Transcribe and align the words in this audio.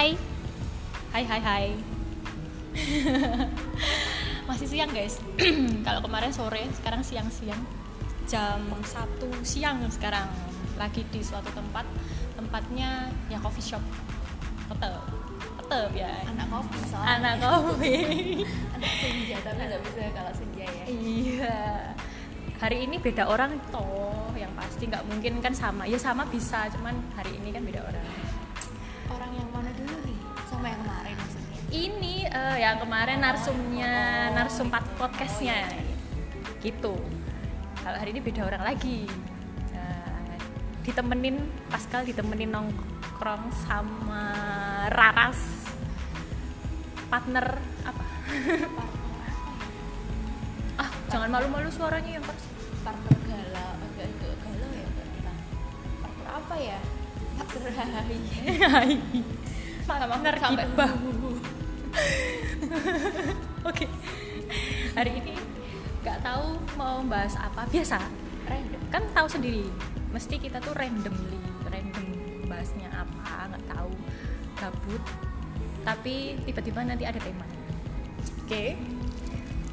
Hai. 0.00 0.16
Hai 1.12 1.24
hai 1.28 1.40
hai. 1.44 1.66
Masih 4.48 4.64
siang 4.64 4.88
guys. 4.96 5.20
Kalau 5.84 6.00
kemarin 6.00 6.32
sore, 6.32 6.64
sekarang 6.72 7.04
siang-siang. 7.04 7.60
Jam 8.24 8.64
1 8.64 8.80
siang 9.44 9.84
sekarang. 9.92 10.24
Lagi 10.80 11.04
di 11.12 11.20
suatu 11.20 11.52
tempat. 11.52 11.84
Tempatnya 12.32 13.12
ya 13.28 13.44
coffee 13.44 13.60
shop. 13.60 13.84
Tetep. 14.72 15.04
Tetep 15.60 15.90
ya. 15.92 16.08
anak 16.32 16.48
kopi 16.48 16.80
soalnya 16.88 17.12
Anak 17.20 17.34
kopi. 17.44 17.94
anak 18.80 18.92
senja 19.04 19.36
tapi 19.44 19.60
nggak 19.68 19.82
bisa 19.84 20.00
kalau 20.16 20.32
senja 20.32 20.64
ya 20.64 20.84
iya. 20.88 21.60
Hari 22.56 22.88
ini 22.88 22.96
beda 22.96 23.28
orang 23.28 23.52
toh, 23.68 24.32
yang 24.32 24.56
pasti 24.56 24.88
nggak 24.88 25.04
mungkin 25.12 25.44
kan 25.44 25.52
sama. 25.52 25.84
Ya 25.84 26.00
sama 26.00 26.24
bisa, 26.24 26.72
cuman 26.72 26.96
hari 27.20 27.36
ini 27.36 27.52
kan 27.52 27.68
beda 27.68 27.84
orang 27.84 28.29
ini 31.70 32.26
eh, 32.26 32.56
yang 32.58 32.82
kemarin 32.82 33.22
narsumnya 33.22 34.28
narsum 34.34 34.66
pat- 34.68 34.90
podcastnya. 34.98 35.70
Gitu. 36.60 36.94
Kalau 37.80 37.96
hari 37.96 38.10
ini 38.12 38.20
beda 38.20 38.44
orang 38.44 38.62
lagi. 38.66 39.08
Nah, 39.72 40.36
ditemenin 40.84 41.40
Pascal 41.70 42.04
ditemenin 42.04 42.50
nongkrong 42.50 43.48
sama 43.64 44.24
Raras. 44.90 45.40
Partner 47.08 47.46
apa? 47.86 48.04
Ah 50.80 50.88
jangan 51.12 51.28
malu-malu 51.28 51.68
suaranya 51.68 52.16
yang 52.16 52.24
keras 52.24 52.40
partner 52.80 53.12
galau 53.28 53.68
agak 53.84 54.08
agak 54.08 54.32
galau 54.40 54.70
ya 54.72 54.88
kita 54.88 55.32
partner 56.00 56.28
apa 56.40 56.54
ya? 56.56 56.78
Partner 57.36 57.72
hai. 58.80 58.96
Partner 59.84 60.34
sampai 60.40 60.64
gibah 60.72 60.90
oke. 63.70 63.86
Hari 64.96 65.12
ini 65.22 65.34
nggak 66.00 66.18
tahu 66.24 66.58
mau 66.76 67.00
bahas 67.06 67.34
apa. 67.36 67.66
Biasa 67.68 68.00
random. 68.48 68.82
Kan 68.90 69.02
tahu 69.14 69.26
sendiri. 69.28 69.66
Mesti 70.10 70.36
kita 70.42 70.58
tuh 70.58 70.74
randomly 70.74 71.38
random 71.68 72.06
bahasnya 72.50 72.88
apa 72.90 73.54
nggak 73.54 73.64
tahu. 73.70 73.92
Gabut. 74.58 75.02
Tapi 75.80 76.36
tiba-tiba 76.44 76.84
nanti 76.84 77.04
ada 77.08 77.20
tema. 77.20 77.46
Oke. 78.44 78.76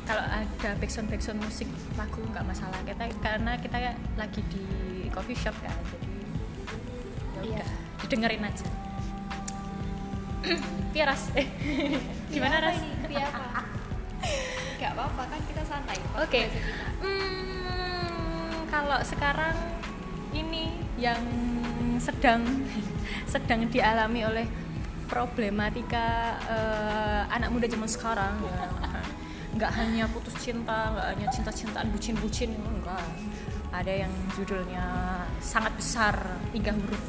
Kalau 0.08 0.24
ada 0.24 0.70
backsound 0.80 1.12
backsound 1.12 1.44
musik 1.44 1.68
lagu 2.00 2.24
nggak 2.32 2.46
masalah. 2.48 2.80
Kita 2.88 3.12
karena 3.20 3.60
kita 3.60 3.96
lagi 4.16 4.40
di 4.48 4.66
coffee 5.18 5.34
shop 5.34 5.58
kan 5.66 5.74
jadi 5.90 6.06
ya 7.42 7.58
Iya. 7.58 7.58
udah 7.58 7.70
didengerin 8.06 8.44
aja 8.46 8.68
Iya 10.96 11.04
Ras. 11.14 11.30
Eh, 11.38 11.48
gimana 12.34 12.58
Ras? 12.64 12.80
via 13.08 13.28
apa 13.30 13.64
nggak 14.78 14.92
apa-apa 14.94 15.24
kan 15.30 15.42
kita 15.50 15.64
santai. 15.66 15.98
Oke. 16.22 16.42
Kita. 16.48 16.60
Hmm, 17.02 18.66
kalau 18.70 19.00
sekarang 19.04 19.58
ini 20.32 20.70
yang 21.02 21.20
sedang 21.98 22.46
sedang 23.34 23.68
dialami 23.68 24.22
oleh 24.24 24.46
problematika 25.10 26.38
eh, 26.46 27.22
anak 27.36 27.50
muda 27.52 27.68
zaman 27.68 27.90
sekarang. 27.90 28.36
Ya. 28.42 28.66
nggak 29.58 29.74
hanya 29.74 30.06
putus 30.14 30.38
cinta 30.38 30.94
nggak 30.94 31.08
hanya 31.18 31.28
cinta-cintaan 31.34 31.90
bucin-bucin 31.90 32.54
enggak. 32.54 33.02
Ada 33.74 34.06
yang 34.06 34.14
judulnya 34.38 34.86
sangat 35.42 35.74
besar 35.74 36.14
tiga 36.54 36.72
huruf 36.78 37.02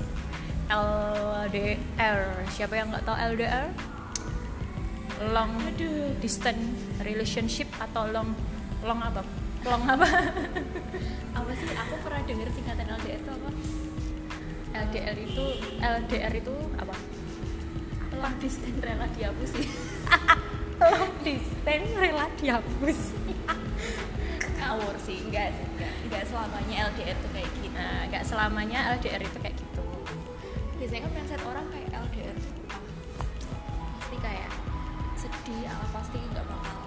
LDR 0.69 2.45
siapa 2.53 2.77
yang 2.77 2.93
nggak 2.93 3.05
tahu 3.09 3.17
LDR 3.17 3.73
long 5.33 5.57
distance 6.21 6.77
relationship 7.03 7.67
atau 7.81 8.07
long 8.13 8.37
long 8.85 9.01
apa? 9.03 9.25
Long 9.67 9.83
apa? 9.91 10.07
Apa 11.39 11.51
sih? 11.55 11.67
Aku 11.75 11.95
pernah 12.07 12.23
dengar 12.23 12.47
singkatan 12.55 12.87
LDR 12.87 13.19
itu 13.19 13.31
apa? 13.31 13.51
LDR 14.71 15.17
itu 15.19 15.45
LDR 15.83 16.33
itu 16.39 16.55
apa? 16.79 16.95
Long 18.15 18.37
distance 18.39 18.79
rela 18.79 19.07
dihapus 19.19 19.51
sih. 19.59 19.67
Long 20.83 21.15
distance 21.27 21.91
rela 21.99 22.27
dihapus. 22.39 23.01
Ngawur 24.63 24.95
sih. 25.03 25.19
Enggak 25.27 25.51
enggak 25.75 25.93
enggak 26.07 26.23
selamanya 26.27 26.77
LDR 26.95 27.17
tuh 27.19 27.31
kayak 27.35 27.49
gitu 27.59 27.69
nah 27.79 28.03
nggak 28.11 28.25
selamanya 28.27 28.79
LDR 28.99 29.23
itu 29.23 29.39
kayak 29.39 29.55
gitu 29.55 29.83
biasanya 30.79 31.03
kan 31.05 31.13
mindset 31.13 31.43
orang 31.43 31.67
kayak 31.69 31.89
LDR 31.93 32.37
tuh 32.39 32.55
pasti 33.99 34.17
kayak 34.19 34.51
sedih 35.15 35.67
ah, 35.67 35.89
pasti 35.91 36.19
nggak 36.23 36.47
bakal 36.47 36.79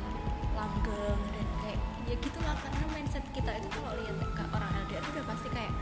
langgeng 0.56 1.22
dan 1.32 1.48
kayak 1.60 1.80
ya 2.08 2.16
gitulah 2.18 2.56
karena 2.58 2.86
mindset 2.90 3.26
kita 3.32 3.52
itu 3.56 3.68
kalau 3.70 3.92
lihat 3.96 4.16
ke 4.32 4.44
orang 4.48 4.72
LDR 4.88 5.04
udah 5.06 5.26
pasti 5.28 5.48
kayak 5.52 5.74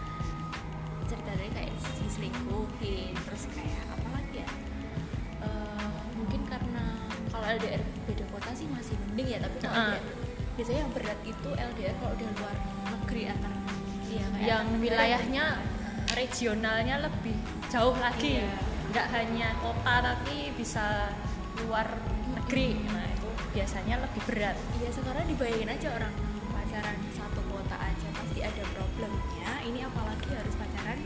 cerita 1.05 1.31
dari 1.33 1.49
kayak 1.49 1.71
diselingkuhin 2.01 3.13
terus 3.17 3.43
kayak 3.49 3.83
apa 3.89 4.07
lagi 4.13 4.41
ya 4.41 4.49
Eh, 5.39 5.93
mungkin 6.19 6.43
karena 6.43 6.83
kalau 7.31 7.47
LDR 7.47 7.79
beda 8.03 8.25
kota 8.27 8.51
sih 8.51 8.67
masih 8.67 8.91
mending 9.07 9.27
ya 9.31 9.39
tapi 9.39 9.55
kalau. 9.63 9.95
LDR 9.95 10.03
biasanya 10.59 10.79
yang 10.83 10.91
berat 10.91 11.19
itu 11.23 11.49
LDR 11.55 11.95
kalau 11.95 12.11
udah 12.11 12.29
luar 12.35 12.55
negeri 12.91 13.21
antar 13.31 13.53
kayak 14.03 14.27
yang 14.43 14.65
wilayahnya 14.75 15.45
gitu. 15.55 15.78
Regionalnya 16.19 16.99
lebih 16.99 17.35
jauh 17.71 17.95
lagi. 17.95 18.43
Iya. 18.43 18.51
nggak 18.89 19.07
hanya 19.13 19.53
kota 19.61 19.95
tapi 20.01 20.49
bisa 20.57 21.13
luar 21.61 21.85
negeri. 22.33 22.81
Nah 22.89 23.05
itu 23.05 23.29
biasanya 23.53 24.01
lebih 24.01 24.21
berat. 24.25 24.57
Iya 24.81 24.89
sekarang 24.89 25.29
dibayangin 25.29 25.69
aja 25.69 25.87
orang 25.93 26.09
pacaran 26.49 26.97
satu 27.13 27.37
kota 27.53 27.77
aja 27.77 28.07
pasti 28.17 28.39
ada 28.41 28.63
problemnya. 28.73 29.61
Ini 29.61 29.85
apalagi 29.85 30.29
harus 30.33 30.55
pacaran? 30.57 30.97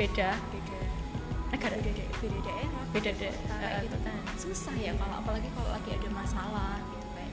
Beda. 0.00 0.30
Beda. 0.50 0.80
Negara. 1.52 1.76
Beda 1.76 1.92
da- 1.92 2.10
beda 2.16 2.38
daerah. 2.40 2.84
beda 2.96 3.10
Kayak 3.12 3.80
gitu 3.84 3.98
kan. 4.00 4.18
susah 4.40 4.74
ya 4.80 4.92
kalau 4.96 5.14
apalagi 5.20 5.48
kalau 5.52 5.68
lagi 5.68 5.90
ada 5.92 6.08
masalah 6.16 6.80
gitu 6.80 7.08
kan. 7.12 7.30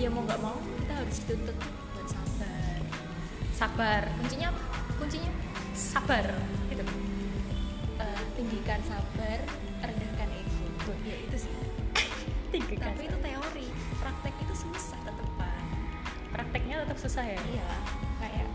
Ya 0.00 0.08
mau 0.08 0.24
nggak 0.24 0.40
mau 0.40 0.56
kita 0.80 0.92
harus 0.96 1.16
dituntut 1.22 1.56
buat 1.92 2.06
sabar. 2.08 2.78
sabar. 3.52 4.02
Kuncinya 4.16 4.48
apa? 4.48 4.62
Kuncinya 4.96 5.28
sabar 5.80 6.24
gitu 6.68 6.84
Eh, 7.96 8.22
tinggikan 8.32 8.80
sabar, 8.80 9.38
rendahkan 9.80 10.28
ego. 10.32 10.92
Ya 11.04 11.16
itu 11.20 11.36
sih. 11.36 11.52
tiga 12.52 12.74
kan 12.80 12.92
Tapi 12.92 13.08
itu 13.08 13.18
teori, 13.20 13.66
praktek 13.96 14.34
itu 14.40 14.54
susah 14.56 15.00
tetepan. 15.02 15.60
prakteknya 16.30 16.86
tetap 16.86 16.96
susah 16.96 17.24
ya 17.26 17.36
Iya 17.42 17.70
kayak 18.16 18.46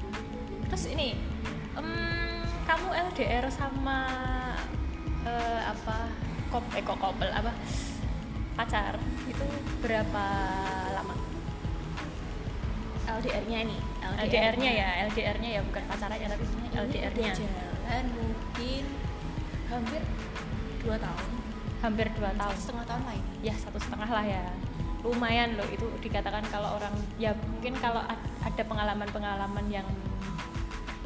terus 0.66 0.88
ini 0.88 1.20
em, 1.76 1.88
kamu 2.64 2.88
LDR 3.12 3.46
sama 3.52 4.08
eh, 5.22 5.62
apa 5.62 6.10
kop 6.50 6.64
eh 6.74 6.82
kok 6.82 6.98
couple 6.98 7.28
apa 7.30 7.52
pacar 8.56 8.96
itu 9.28 9.46
berapa 9.80 10.26
lama 10.96 11.14
LDR-nya 13.06 13.60
nih. 13.70 13.82
LDR-nya 14.14 14.72
ya 14.72 14.90
LDR-nya 15.10 15.50
ya 15.60 15.62
bukan 15.66 15.84
pacarannya 15.90 16.28
tapi 16.30 16.44
LDR-nya 16.76 17.32
jalan 17.36 18.06
mungkin 18.14 18.84
hampir 19.70 20.02
dua 20.86 20.98
tahun. 21.02 21.28
Hampir 21.82 22.08
dua 22.18 22.30
satu 22.34 22.42
tahun. 22.42 22.56
setengah 22.58 22.86
tahun 22.86 23.02
lah 23.06 23.16
ini 23.18 23.32
ya 23.42 23.56
satu 23.58 23.78
setengah 23.82 24.10
lah 24.10 24.26
ya. 24.26 24.44
Lumayan 25.06 25.54
loh 25.58 25.68
itu 25.70 25.86
dikatakan 26.02 26.42
kalau 26.50 26.82
orang 26.82 26.94
ya 27.22 27.34
mungkin 27.38 27.78
kalau 27.78 28.02
ad- 28.02 28.30
ada 28.42 28.64
pengalaman-pengalaman 28.66 29.66
yang 29.70 29.86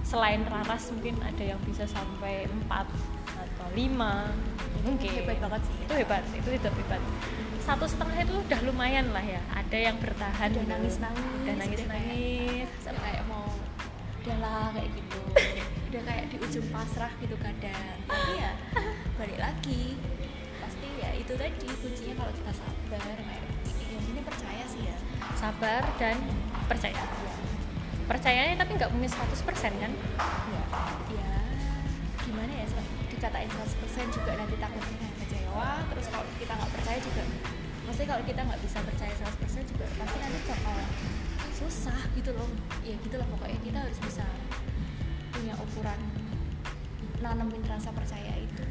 selain 0.04 0.42
raras 0.48 0.90
mungkin 0.96 1.20
ada 1.22 1.44
yang 1.44 1.60
bisa 1.68 1.84
sampai 1.88 2.48
empat 2.48 2.88
atau 3.36 3.68
lima. 3.76 4.28
Mungkin. 4.84 5.10
hebat 5.20 5.38
banget 5.44 5.62
sih. 5.68 5.76
Itu 5.84 5.94
hebat 6.00 6.24
itu 6.32 6.50
itu 6.56 6.68
hebat 6.68 7.02
satu 7.70 7.86
setengah 7.86 8.18
itu 8.26 8.34
udah 8.34 8.60
lumayan 8.66 9.14
lah 9.14 9.22
ya. 9.22 9.38
Ada 9.54 9.78
yang 9.78 10.02
bertahan. 10.02 10.50
Udah 10.58 10.66
nangis 10.74 10.98
nangis 10.98 11.22
udah 11.46 11.54
nangis 11.54 11.82
nangis 11.86 12.70
udah 12.82 12.98
kayak 12.98 13.24
mau 13.30 13.46
udah 14.26 14.38
lah 14.42 14.74
kayak 14.74 14.90
gitu. 14.98 15.20
Udah 15.90 16.02
kayak 16.06 16.26
di 16.30 16.38
ujung 16.38 16.68
pasrah 16.74 17.14
gitu 17.22 17.34
kadang. 17.38 17.98
Tapi 18.10 18.32
ya 18.42 18.58
balik 19.22 19.38
lagi. 19.38 20.02
Pasti 20.58 20.88
ya 20.98 21.14
itu 21.14 21.34
tadi 21.38 21.70
kuncinya 21.82 22.14
kalau 22.26 22.34
kita 22.34 22.52
sabar 22.58 23.18
kayak 23.22 23.46
yang 23.86 24.06
ini 24.18 24.22
percaya 24.26 24.64
sih 24.66 24.82
ya. 24.90 24.98
Sabar 25.38 25.82
dan 26.02 26.18
percaya. 26.66 27.06
Percayanya 28.10 28.58
tapi 28.58 28.82
nggak 28.82 28.90
mungkin 28.98 29.14
100% 29.14 29.46
kan? 29.78 29.92
Ya 30.50 30.64
ya. 31.14 31.34
Gimana 32.26 32.50
ya 32.50 32.66
dikatain 33.14 33.50
100% 33.50 34.18
juga 34.18 34.32
nanti 34.42 34.58
takutnya 34.58 35.10
kecewa. 35.22 35.70
Terus 35.94 36.06
kalau 36.10 36.26
kita 36.42 36.54
nggak 36.58 36.72
percaya 36.74 36.98
juga 37.02 37.24
pasti 37.90 38.06
kalau 38.06 38.22
kita 38.22 38.46
nggak 38.46 38.62
bisa 38.62 38.78
percaya 38.86 39.10
100% 39.18 39.66
juga 39.66 39.86
pasti 39.98 40.18
nanti 40.22 40.40
bakal 40.46 40.78
susah 41.58 42.00
gitu 42.14 42.32
loh. 42.38 42.46
Ya 42.86 42.94
gitu 43.02 43.18
lah 43.18 43.26
pokoknya 43.34 43.60
kita 43.66 43.78
harus 43.82 43.98
bisa 43.98 44.26
punya 45.34 45.58
ukuran 45.58 45.98
nanemin 47.18 47.66
rasa 47.66 47.90
percaya 47.90 48.30
itu 48.38 48.64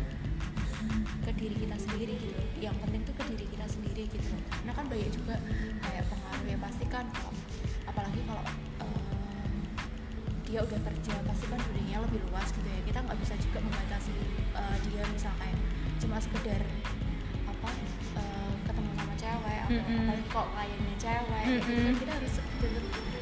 ke 1.26 1.30
diri 1.34 1.66
kita 1.66 1.76
sendiri 1.76 2.14
gitu 2.16 2.40
yang 2.62 2.72
penting 2.78 3.02
tuh 3.04 3.12
ke 3.18 3.24
diri 3.34 3.46
kita 3.50 3.66
sendiri 3.66 4.06
gitu 4.06 4.22
loh. 4.30 4.42
Karena 4.54 4.72
kan 4.78 4.84
banyak 4.86 5.10
juga 5.10 5.34
kayak 5.82 6.04
pengaruh 6.06 6.46
ya 6.46 6.58
pasti 6.62 6.84
kan 6.86 7.06
apalagi 7.90 8.22
kalau 8.22 8.44
eh, 8.86 9.50
dia 10.46 10.62
udah 10.62 10.78
kerja 10.78 11.14
pasti 11.26 11.44
kan 11.50 11.58
dunianya 11.58 12.06
lebih 12.06 12.22
luas 12.30 12.54
gitu 12.54 12.70
ya. 12.70 12.80
Kita 12.86 13.02
nggak 13.02 13.18
bisa 13.18 13.34
juga 13.42 13.58
membatasi 13.66 14.14
eh, 14.54 14.76
dia 14.86 15.02
misal 15.10 15.34
kayak 15.42 15.58
cuma 15.98 16.22
sekedar 16.22 16.62
apalagi 19.76 20.24
kalau 20.32 20.48
kliennya 20.56 20.94
cewek 20.96 21.42
kayak 21.44 21.60
gitu 21.60 21.80
kan 21.84 21.94
kita 22.00 22.12
harus 22.16 22.34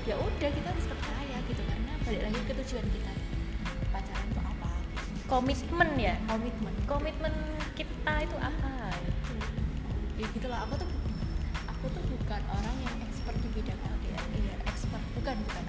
ya 0.06 0.14
udah 0.14 0.50
kita 0.54 0.68
harus 0.70 0.86
percaya 0.86 1.36
gitu. 1.50 1.62
Karena 1.66 1.92
balik 2.06 2.22
lagi 2.22 2.38
ke 2.46 2.52
tujuan 2.62 2.86
kita. 2.94 3.12
Pacaran 3.90 4.26
itu 4.30 4.40
apa? 4.40 4.70
Gitu. 4.94 5.26
komitmen 5.26 5.90
ya? 5.98 6.14
Komitmen. 6.30 6.74
Komitmen 6.86 7.34
kita 7.74 8.14
itu 8.22 8.36
apa? 8.38 8.94
Ya 10.16 10.26
gitu 10.32 10.46
lah 10.48 10.64
aku 10.64 10.80
tuh 10.80 10.90
aku 11.68 11.86
tuh 11.92 12.02
bukan 12.08 12.42
orang 12.48 12.76
yang 12.80 12.96
expert 13.04 13.36
di 13.36 13.48
bidang 13.52 13.76
LDR 13.76 14.24
iya 14.32 14.56
expert 14.64 15.04
bukan 15.12 15.36
bukan 15.44 15.64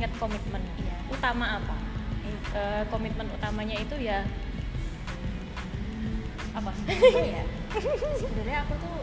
ingat 0.00 0.12
komitmen. 0.16 0.64
Iya. 0.80 0.96
utama 1.12 1.60
apa? 1.60 1.76
Eh, 2.56 2.82
komitmen 2.88 3.28
utamanya 3.36 3.76
itu 3.76 4.00
ya 4.00 4.24
apa 6.56 6.72
apa 6.72 7.20
ya? 7.20 7.44
Sebenarnya 8.20 8.58
aku 8.64 8.74
tuh 8.80 8.99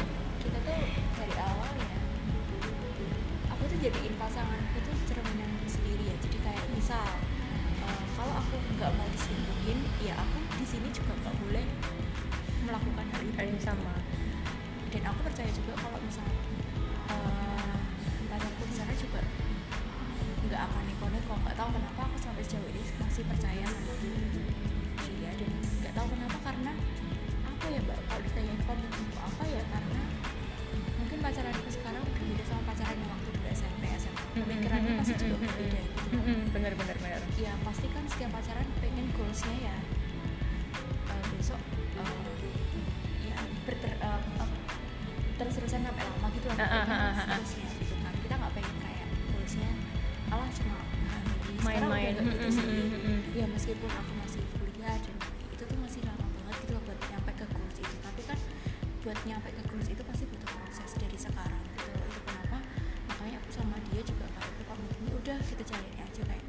buat 59.07 59.23
nyampe 59.23 59.47
ke 59.55 59.63
goals 59.71 59.87
itu 59.87 60.03
pasti 60.03 60.27
butuh 60.27 60.51
proses 60.51 60.91
dari 60.99 61.15
sekarang 61.15 61.63
gitu. 61.71 61.87
Loh 61.95 62.07
itu 62.11 62.19
kenapa? 62.27 62.59
Makanya 63.07 63.39
aku 63.39 63.49
sama 63.55 63.79
dia 63.87 64.03
juga 64.03 64.27
kayak 64.35 64.51
berkomitmen 64.59 65.07
"Ya 65.07 65.13
udah 65.15 65.37
kita 65.47 65.63
jalani 65.63 65.99
aja 66.03 66.21
kayak 66.27 66.43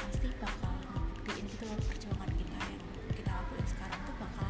pasti 0.00 0.32
bakal 0.40 0.72
buktiin 1.20 1.44
gitu 1.44 1.68
loh 1.68 1.76
perjuangan 1.76 2.32
kita 2.32 2.56
yang 2.72 2.82
kita 3.12 3.30
lakuin 3.36 3.66
sekarang 3.68 4.00
tuh 4.08 4.16
bakal 4.16 4.48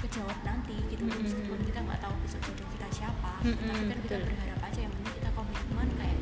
kejawab 0.00 0.38
nanti 0.48 0.76
gitu 0.88 1.04
loh. 1.04 1.12
Mm-mm. 1.12 1.28
meskipun 1.28 1.60
kita 1.60 1.78
nggak 1.84 2.00
tahu 2.00 2.14
besok 2.24 2.40
jodoh 2.48 2.68
kita 2.72 2.88
siapa 2.88 3.32
Mm-mm, 3.44 3.68
tapi 3.68 3.84
kan 3.92 3.98
kita 4.00 4.16
berharap 4.24 4.60
aja 4.64 4.78
yang 4.80 4.92
penting 4.96 5.14
kita 5.20 5.30
komitmen 5.36 5.88
kayak 6.00 6.18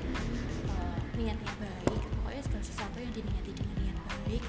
eh, 0.66 0.98
niatnya 1.14 1.52
baik. 1.62 2.02
Pokoknya 2.10 2.42
segala 2.42 2.64
sesuatu 2.66 2.96
yang 2.98 3.12
diniati 3.14 3.50
dengan 3.54 3.76
niat 3.86 3.98
baik 4.02 4.42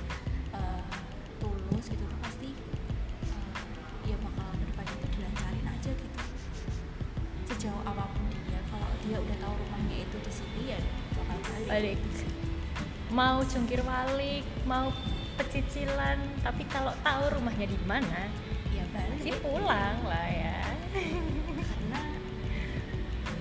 mau 13.15 13.39
jungkir 13.47 13.79
balik 13.79 14.43
mau 14.67 14.91
pecicilan 15.39 16.19
tapi 16.43 16.67
kalau 16.67 16.91
tahu 16.99 17.39
rumahnya 17.39 17.63
di 17.63 17.79
mana 17.87 18.27
ya 18.75 18.83
balik. 18.91 19.23
sih 19.23 19.31
pulang 19.39 20.03
lah 20.03 20.27
ya. 20.27 20.59
Karena 21.63 22.01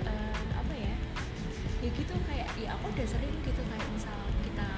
eh, 0.06 0.46
apa 0.54 0.74
ya 0.78 0.94
ya 1.82 1.88
gitu 1.90 2.14
kayak 2.30 2.48
ya 2.54 2.78
aku 2.78 2.86
udah 2.94 3.06
sering 3.10 3.34
gitu 3.42 3.62
kayak 3.66 3.88
misal 3.90 4.14
kita 4.46 4.68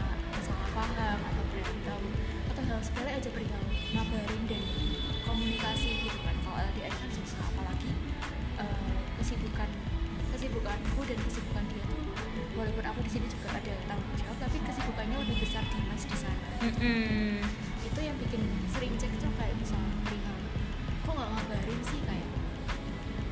salah 0.40 0.69
paham 0.72 1.19
atau 1.28 1.44
berantem 1.52 2.02
atau 2.48 2.62
hal 2.64 2.81
sepele 2.81 3.12
aja 3.12 3.28
perihal 3.28 3.62
ngabarin 3.93 4.43
dan 4.48 4.64
komunikasi 5.28 6.08
gitu 6.08 6.19
kan. 6.24 6.36
Kalau 6.41 6.56
LDR 6.72 6.94
kan 6.96 7.10
susah 7.12 7.44
apalagi 7.53 7.93
eh, 8.65 8.96
kesibukan 9.20 9.69
kesibukanku 10.32 11.00
dan 11.05 11.19
kesibukan 11.20 11.65
dia 11.69 11.84
tuh. 11.84 12.00
Walaupun 12.56 12.84
aku 12.88 13.00
di 13.05 13.10
sini 13.12 13.29
juga 13.29 13.45
Mm-mm. 16.76 17.40
itu 17.82 18.00
yang 18.02 18.16
bikin 18.20 18.42
sering 18.68 18.92
cekcok 19.00 19.32
kayak 19.40 19.54
misalnya 19.56 19.92
perihal 20.04 20.36
kok 21.06 21.12
nggak 21.16 21.30
ngabarin 21.32 21.80
sih 21.86 22.00
kayak 22.04 22.28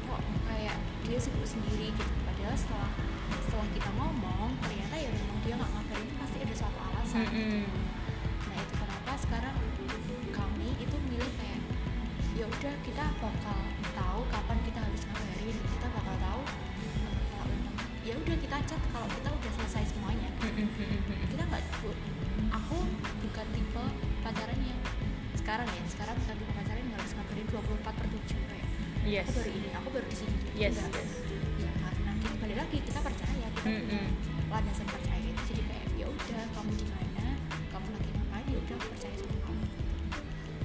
kok 0.09 0.21
kayak 0.49 0.77
dia 1.05 1.19
sibuk 1.21 1.45
sendiri 1.45 1.93
gitu 1.93 2.15
padahal 2.25 2.57
setelah 2.57 2.91
setelah 3.45 3.69
kita 3.77 3.91
ngomong 3.95 4.49
ternyata 4.65 4.95
ya 4.97 5.09
memang 5.13 5.39
dia 5.45 5.55
nggak 5.61 5.71
ngabarin 5.77 6.07
itu 6.09 6.17
pasti 6.17 6.37
ada 6.41 6.55
suatu 6.57 6.79
alasan 6.81 7.25
Mm-mm. 7.29 7.63
nah 7.69 7.94
sekarang 25.55 25.71
ya. 25.71 25.85
Sekarang 25.87 26.17
bukan 26.19 26.35
tipe 26.35 26.53
pacaran 26.59 26.87
harus 26.99 27.11
ngabarin 27.15 27.47
24 27.47 27.87
per 27.95 28.07
7 28.11 28.51
kayak 28.51 28.69
yes. 29.07 29.23
aku 29.23 29.33
baru 29.39 29.51
ini 29.55 29.69
aku 29.71 29.89
baru 29.95 30.07
di 30.11 30.17
sini 30.19 30.35
yes 30.59 30.75
Enggak. 30.75 30.91
yes. 30.99 31.11
Ya 31.63 31.71
karena 31.79 32.11
kita 32.19 32.35
balik 32.43 32.57
lagi 32.59 32.77
kita 32.83 32.99
percaya 32.99 33.47
kita 33.55 33.63
punya 33.63 33.83
Mm-mm. 33.87 34.09
landasan 34.51 34.87
percaya 34.91 35.23
itu. 35.23 35.43
Jadi 35.47 35.63
kayak 35.71 35.87
ya 35.95 36.07
udah 36.11 36.43
kamu 36.59 36.73
di 36.75 36.87
mana? 36.91 37.27
Kamu 37.71 37.87
lagi 37.95 38.11
ngapain? 38.19 38.47
Ya 38.51 38.59
udah 38.67 38.77
percaya 38.83 39.15
sama 39.15 39.37
kamu. 39.47 39.65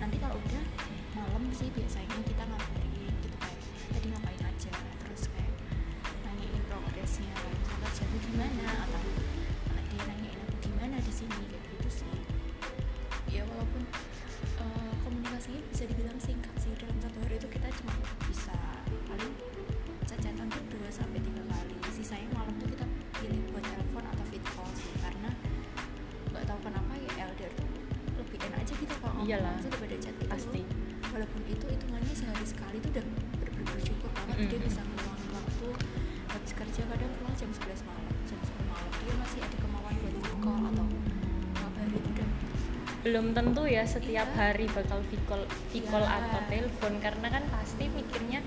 Nanti 0.01 0.15
kalau 0.17 0.35
udah 0.41 0.63
malam 1.13 1.43
sih 1.53 1.69
biasanya 1.69 2.17
walaupun 31.29 31.43
itu 31.47 31.65
hitungannya 31.69 32.15
sehari 32.15 32.41
sekali 32.43 32.77
tuh 32.81 32.89
udah 32.89 33.03
bener-bener 33.05 33.49
bersyukur 33.69 34.09
kan 34.11 34.25
dia 34.33 34.49
Mm-mm. 34.49 34.65
bisa 34.65 34.81
ngeluangin 34.81 35.29
waktu 35.31 35.67
habis 36.27 36.51
kerja 36.53 36.81
kadang 36.85 37.11
pulang 37.15 37.35
jam 37.35 37.49
11 37.49 37.85
malam 37.85 38.05
jam 38.25 38.39
10 38.41 38.65
malam 38.65 38.89
dia 38.95 39.13
masih 39.15 39.39
ada 39.39 39.57
kemauan 39.59 39.93
buat 39.95 40.15
call 40.39 40.61
atau 40.65 40.85
ngabari 41.55 41.97
itu 41.99 42.23
belum 42.99 43.25
tentu 43.31 43.61
ya 43.63 43.83
setiap 43.85 44.27
Iya. 44.27 44.35
hari 44.35 44.65
bakal 44.67 44.99
video 45.05 45.23
call 45.23 45.43
Iya. 46.03 46.17
atau 46.19 46.41
telepon 46.47 46.93
karena 46.97 47.27
kan 47.29 47.43
pasti 47.47 47.85
mikirnya 47.87 48.39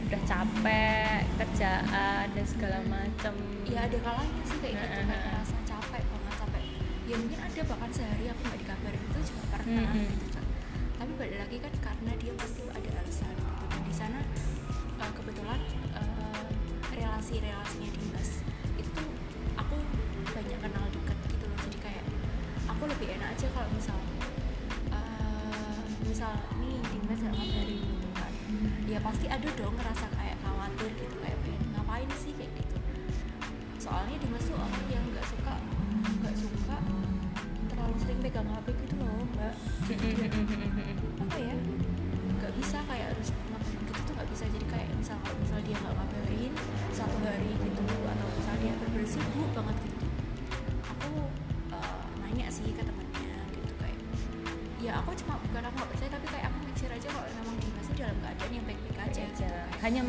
udah 0.00 0.20
capek 0.24 1.20
kerjaan 1.36 2.24
dan 2.26 2.44
segala 2.44 2.78
macam 2.82 3.34
ya 3.62 3.84
ada 3.84 3.98
kalanya 4.00 4.42
sih 4.42 4.58
kayak 4.58 4.74
gitu 4.74 5.00
ngerasa 5.04 5.56
capek 5.62 6.02
banget 6.02 6.34
capek 6.36 6.62
ya 7.04 7.16
mungkin 7.16 7.38
ada 7.38 7.60
bahkan 7.62 7.90
sehari 7.92 8.24
aku 8.26 8.40
nggak 8.42 8.58
dikabarin 8.58 9.02
itu 9.04 9.18
juga 9.22 9.42
pernah 9.50 9.84
gitu 9.92 10.00
Cak. 10.00 10.08
tapi 10.24 10.29
balik 11.20 11.36
lagi 11.36 11.56
kan 11.60 11.74
karena 11.84 12.16
dia 12.16 12.32
pasti 12.32 12.64
ada 12.72 12.88
alasan 12.96 13.28
gitu. 13.36 13.64
Dan 13.68 13.80
di 13.84 13.92
sana 13.92 14.24
uh, 15.04 15.12
kebetulan 15.12 15.60
uh, 15.92 16.48
relasi-relasinya 16.96 17.92
Dimas 17.92 18.40
itu 18.80 19.04
aku 19.52 19.76
banyak 20.32 20.58
kenal 20.64 20.84
dekat 20.88 21.18
gitu 21.28 21.44
loh. 21.44 21.58
Jadi 21.68 21.76
kayak 21.84 22.04
aku 22.72 22.88
lebih 22.88 23.20
enak 23.20 23.36
aja 23.36 23.46
kalau 23.52 23.68
misal 23.76 24.00
uh, 24.96 25.80
misal 26.08 26.32
nih 26.56 26.80
Dimas 26.88 27.20
nggak 27.20 27.34
ngabarin 27.36 27.80
gitu 27.84 28.08
kan. 28.16 28.32
Ya 28.88 28.98
pasti 29.04 29.26
ada 29.28 29.48
dong 29.60 29.76
ngerasa 29.76 30.06
kayak 30.16 30.40
khawatir 30.40 30.88
gitu 31.04 31.16
kayak 31.20 31.36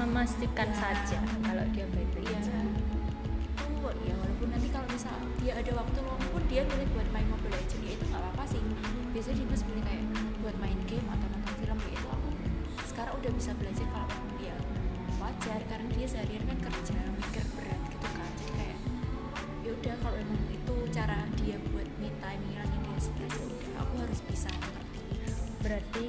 memastikan 0.01 0.69
Ya. 0.69 0.77
saja 0.77 1.19
kalau 1.45 1.65
dia 1.69 1.85
baik-baik 1.93 2.25
Iya. 2.25 2.37
aja 2.41 2.57
Itu 3.61 3.89
ya 4.05 4.13
walaupun 4.17 4.47
nanti 4.49 4.67
kalau 4.69 4.87
misal 4.89 5.13
dia 5.37 5.53
ada 5.57 5.71
waktu 5.77 5.97
luang 6.01 6.21
pun 6.29 6.43
dia 6.49 6.61
milih 6.65 6.87
buat 6.93 7.07
main 7.13 7.27
Mobile 7.29 7.53
Legends 7.53 7.85
ya 7.85 7.93
itu 7.93 8.05
nggak 8.09 8.21
apa-apa 8.21 8.43
sih. 8.49 8.61
Biasanya 9.13 9.37
Dimas 9.41 9.61
milih 9.65 9.83
kayak 9.85 10.05
buat 10.41 10.55
main 10.57 10.79
game 10.89 11.07
atau 11.09 11.27
nonton 11.27 11.53
film 11.61 11.77
ya 11.81 11.91
itu 11.93 12.07
aku 12.07 12.29
sekarang 12.87 13.13
udah 13.17 13.31
bisa 13.33 13.51
belajar 13.55 13.85
kalau 13.87 14.07
memang 14.09 14.31
dia 14.37 14.55
wajar 15.17 15.59
karena 15.69 15.87
dia 15.93 16.07
seharian 16.09 16.43
kan 16.43 16.57
kerja 16.59 16.97
mikir 17.13 17.45
berat 17.55 17.81
gitu 17.87 18.07
kan 18.09 18.29
jadi 18.35 18.51
kayak 18.57 18.79
ya 19.61 19.71
udah 19.71 19.95
kalau 20.01 20.17
memang 20.17 20.43
itu 20.49 20.75
cara 20.89 21.19
dia 21.39 21.57
buat 21.71 21.87
me 22.01 22.09
time 22.19 22.41
ngilangin 22.49 22.81
dia 22.83 22.99
stres 22.99 23.33
ya 23.37 23.45
udah 23.45 23.71
aku 23.79 23.93
harus 24.01 24.19
bisa 24.25 24.51
berarti 25.61 26.05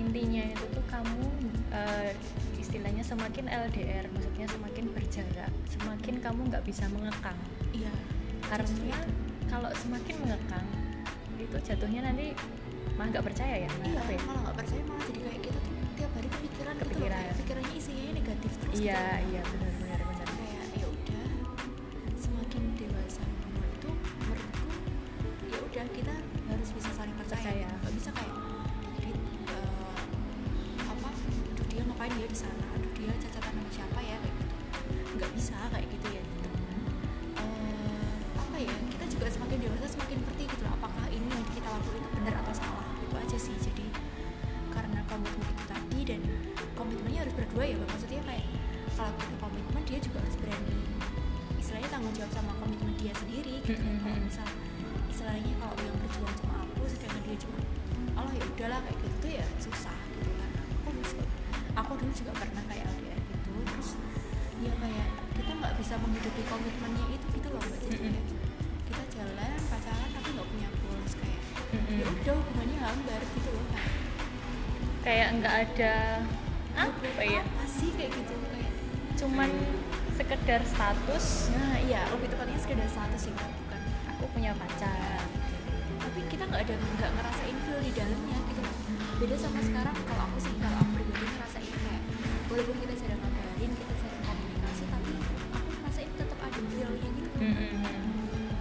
intinya 0.00 0.44
itu 0.48 0.64
tuh 0.72 0.84
kamu 0.88 1.26
eh, 1.72 2.10
istilahnya 2.56 3.04
semakin 3.04 3.44
LDR 3.48 4.04
maksudnya 4.08 4.46
semakin 4.48 4.84
berjarak 4.96 5.52
semakin 5.68 6.14
kamu 6.24 6.40
nggak 6.48 6.64
bisa 6.64 6.88
mengekang 6.88 7.36
iya 7.76 7.92
karena 8.48 8.98
kalau 9.52 9.68
semakin 9.76 10.16
mengekang 10.24 10.66
itu 11.36 11.56
jatuhnya 11.60 12.00
nanti 12.08 12.32
malah 12.96 13.08
nggak 13.12 13.24
percaya 13.28 13.54
ya 13.66 13.68
malah 13.76 13.88
iya 13.92 14.00
apa 14.00 14.12
ya? 14.12 14.20
malah 14.24 14.40
nggak 14.48 14.56
percaya 14.64 14.82
malah 14.88 15.04
jadi 15.08 15.20
kayak 15.20 15.40
kita 15.44 15.58
tuh 15.60 15.74
tiap 15.92 16.10
hari 16.16 16.28
kepikiran 16.28 16.72
gitu 16.72 16.82
loh 16.82 16.92
Kepikiran. 16.92 17.24
pikirannya 17.36 17.74
isinya 17.76 18.04
negatif 18.16 18.52
terus 18.62 18.74
iya 18.80 19.02
gitu. 19.20 19.28
iya 19.36 19.42
benar 19.44 19.72
benar 19.80 20.00
benar 20.08 20.28
kayak 20.32 20.64
ya 20.80 20.86
udah 20.88 21.24
semakin 22.16 22.62
dewasa 22.80 23.22
itu 23.76 23.90
menurutku 23.92 24.68
ya 25.52 25.58
udah 25.60 25.86
kita 25.92 26.14
harus 26.48 26.68
bisa 26.72 26.90
saling 26.96 27.16
percaya 27.20 27.40
Percaya. 27.42 27.64
gitu. 27.68 27.76
nggak 27.82 27.94
bisa 28.00 28.10
kayak 28.16 28.34
ngapain 32.02 32.18
dia 32.18 32.26
di 32.26 32.34
sana? 32.34 32.66
Aduh 32.74 32.90
dia 32.98 33.14
cacatan 33.14 33.52
sama 33.54 33.70
siapa 33.70 34.00
ya? 34.02 34.18
Kayak 34.18 34.34
gitu. 34.42 34.54
Nggak 35.14 35.30
bisa 35.38 35.54
kayak 35.70 35.86
gitu 35.86 36.06
ya. 36.10 36.22
Gitu. 36.26 36.48
Eh, 37.38 38.14
apa 38.42 38.56
ya? 38.58 38.74
Kita 38.90 39.04
juga 39.06 39.26
semakin 39.30 39.58
dewasa 39.62 39.86
semakin 39.86 40.18
ngerti 40.18 40.44
gitu 40.50 40.62
loh 40.66 40.74
apakah 40.82 41.06
ini 41.14 41.30
yang 41.30 41.46
kita 41.54 41.68
lakukan 41.70 42.02
itu 42.02 42.10
benar 42.18 42.34
atau 42.42 42.54
salah. 42.58 42.86
Itu 43.06 43.14
aja 43.14 43.38
sih. 43.38 43.54
Jadi 43.54 43.86
karena 44.74 44.98
komitmen 45.06 45.46
itu 45.46 45.64
tadi 45.70 46.00
dan 46.02 46.20
komitmennya 46.74 47.22
harus 47.22 47.34
berdua 47.38 47.64
ya 47.70 47.76
maksudnya 47.78 48.20
kayak 48.26 48.46
kalau 48.98 49.12
kita 49.14 49.34
komitmen 49.38 49.82
dia 49.86 49.98
juga 50.02 50.18
harus 50.26 50.36
berani. 50.42 50.78
Istilahnya 51.62 51.86
tanggung 51.86 52.14
jawab 52.18 52.32
sama 52.34 52.50
komitmen 52.58 52.98
dia 52.98 53.14
sendiri 53.14 53.62
gitu. 53.62 53.78
Mm-mm. 53.78 54.02
kalau 54.02 54.18
misal 54.26 54.48
istilahnya 55.06 55.54
kalau 55.62 55.78
yang 55.78 55.96
berjuang 56.02 56.34
sama 56.42 56.66
aku 56.66 56.82
sedangkan 56.90 57.22
dia 57.30 57.36
cuma 57.38 57.62
Allah 58.18 58.34
ya 58.34 58.42
udahlah 58.42 58.80
kayak 58.90 58.98
gitu 59.06 59.26
ya 59.38 59.46
susah 59.62 59.98
gitu 60.18 60.30
kan. 60.34 60.50
Aku 60.82 60.90
aku 61.92 62.08
dulu 62.08 62.14
juga 62.16 62.32
pernah 62.40 62.64
kayak 62.72 62.88
LDR 62.88 63.20
gitu 63.20 63.52
terus 63.68 63.88
ya 64.64 64.72
kayak 64.80 65.08
kita 65.36 65.52
nggak 65.60 65.74
bisa 65.76 65.94
menghidupi 66.00 66.42
komitmennya 66.48 67.06
itu 67.12 67.26
gitu 67.36 67.48
loh 67.52 67.60
mbak. 67.60 67.78
Jadi 67.84 67.96
kayak 68.00 68.24
kita 68.88 69.02
jalan 69.12 69.52
pacaran 69.68 70.08
tapi 70.16 70.28
nggak 70.32 70.48
punya 70.48 70.68
goals 70.72 71.12
kayak 71.20 71.40
ya 71.92 72.04
udah 72.08 72.32
hubungannya 72.32 72.78
hambar 72.80 73.20
gitu 73.36 73.48
loh 73.52 73.66
kayak 73.76 73.92
kayak 75.04 75.28
nggak 75.36 75.54
ada 75.68 75.94
apa 76.72 76.96
buat 76.96 77.28
ya? 77.28 77.42
apa 77.44 77.64
sih 77.68 77.90
kayak 77.92 78.10
gitu 78.16 78.34
kayak 78.40 78.72
cuman 79.20 79.50
sekedar 80.16 80.60
status? 80.64 81.52
Nah 81.52 81.76
iya 81.76 82.08
lebih 82.08 82.32
tepatnya 82.32 82.56
sekedar 82.56 82.88
status 82.88 83.20
sih 83.28 83.32
bukan 83.36 83.80
aku 84.08 84.24
punya 84.32 84.56
pacar. 84.56 85.20
Tapi 86.00 86.20
kita 86.32 86.48
nggak 86.48 86.64
ada 86.64 86.72
nggak 86.72 87.10
ngerasain 87.20 87.56
feel 87.68 87.80
di 87.84 87.92
dalamnya 87.92 88.38
gitu. 88.48 88.62
Beda 89.20 89.36
sama 89.36 89.60
sekarang 89.60 89.96
kalau 90.08 90.24
aku 90.32 90.38
sih 90.40 90.56
kalau 90.56 90.81
walaupun 92.52 92.76
kita 92.84 92.94
jarang 93.00 93.16
ngabarin 93.16 93.70
kita 93.72 93.94
jarang 93.96 94.22
komunikasi 94.28 94.84
tapi 94.92 95.10
aku 95.16 95.70
ngerasain 95.80 96.10
tetap 96.12 96.38
ada 96.44 96.60
feelnya 96.68 97.08
gitu. 97.16 97.38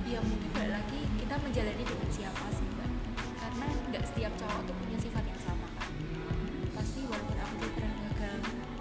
Ya 0.07 0.19
mungkin 0.23 0.49
balik 0.51 0.71
lagi 0.75 0.99
kita 1.19 1.35
menjalani 1.39 1.83
dengan 1.83 2.09
siapa 2.11 2.45
sih 2.51 2.67
mbak? 2.75 2.91
Karena 3.35 3.67
nggak 3.91 4.03
setiap 4.07 4.31
cowok 4.39 4.61
tuh 4.63 4.75
punya 4.75 4.97
sifat 4.99 5.23
yang 5.27 5.41
sama 5.43 5.67
kan? 5.75 5.91
Pasti 6.71 6.99
walaupun 7.03 7.35
aku 7.35 7.53
tuh 7.59 7.71
pernah 7.75 7.95
gagal 8.07 8.35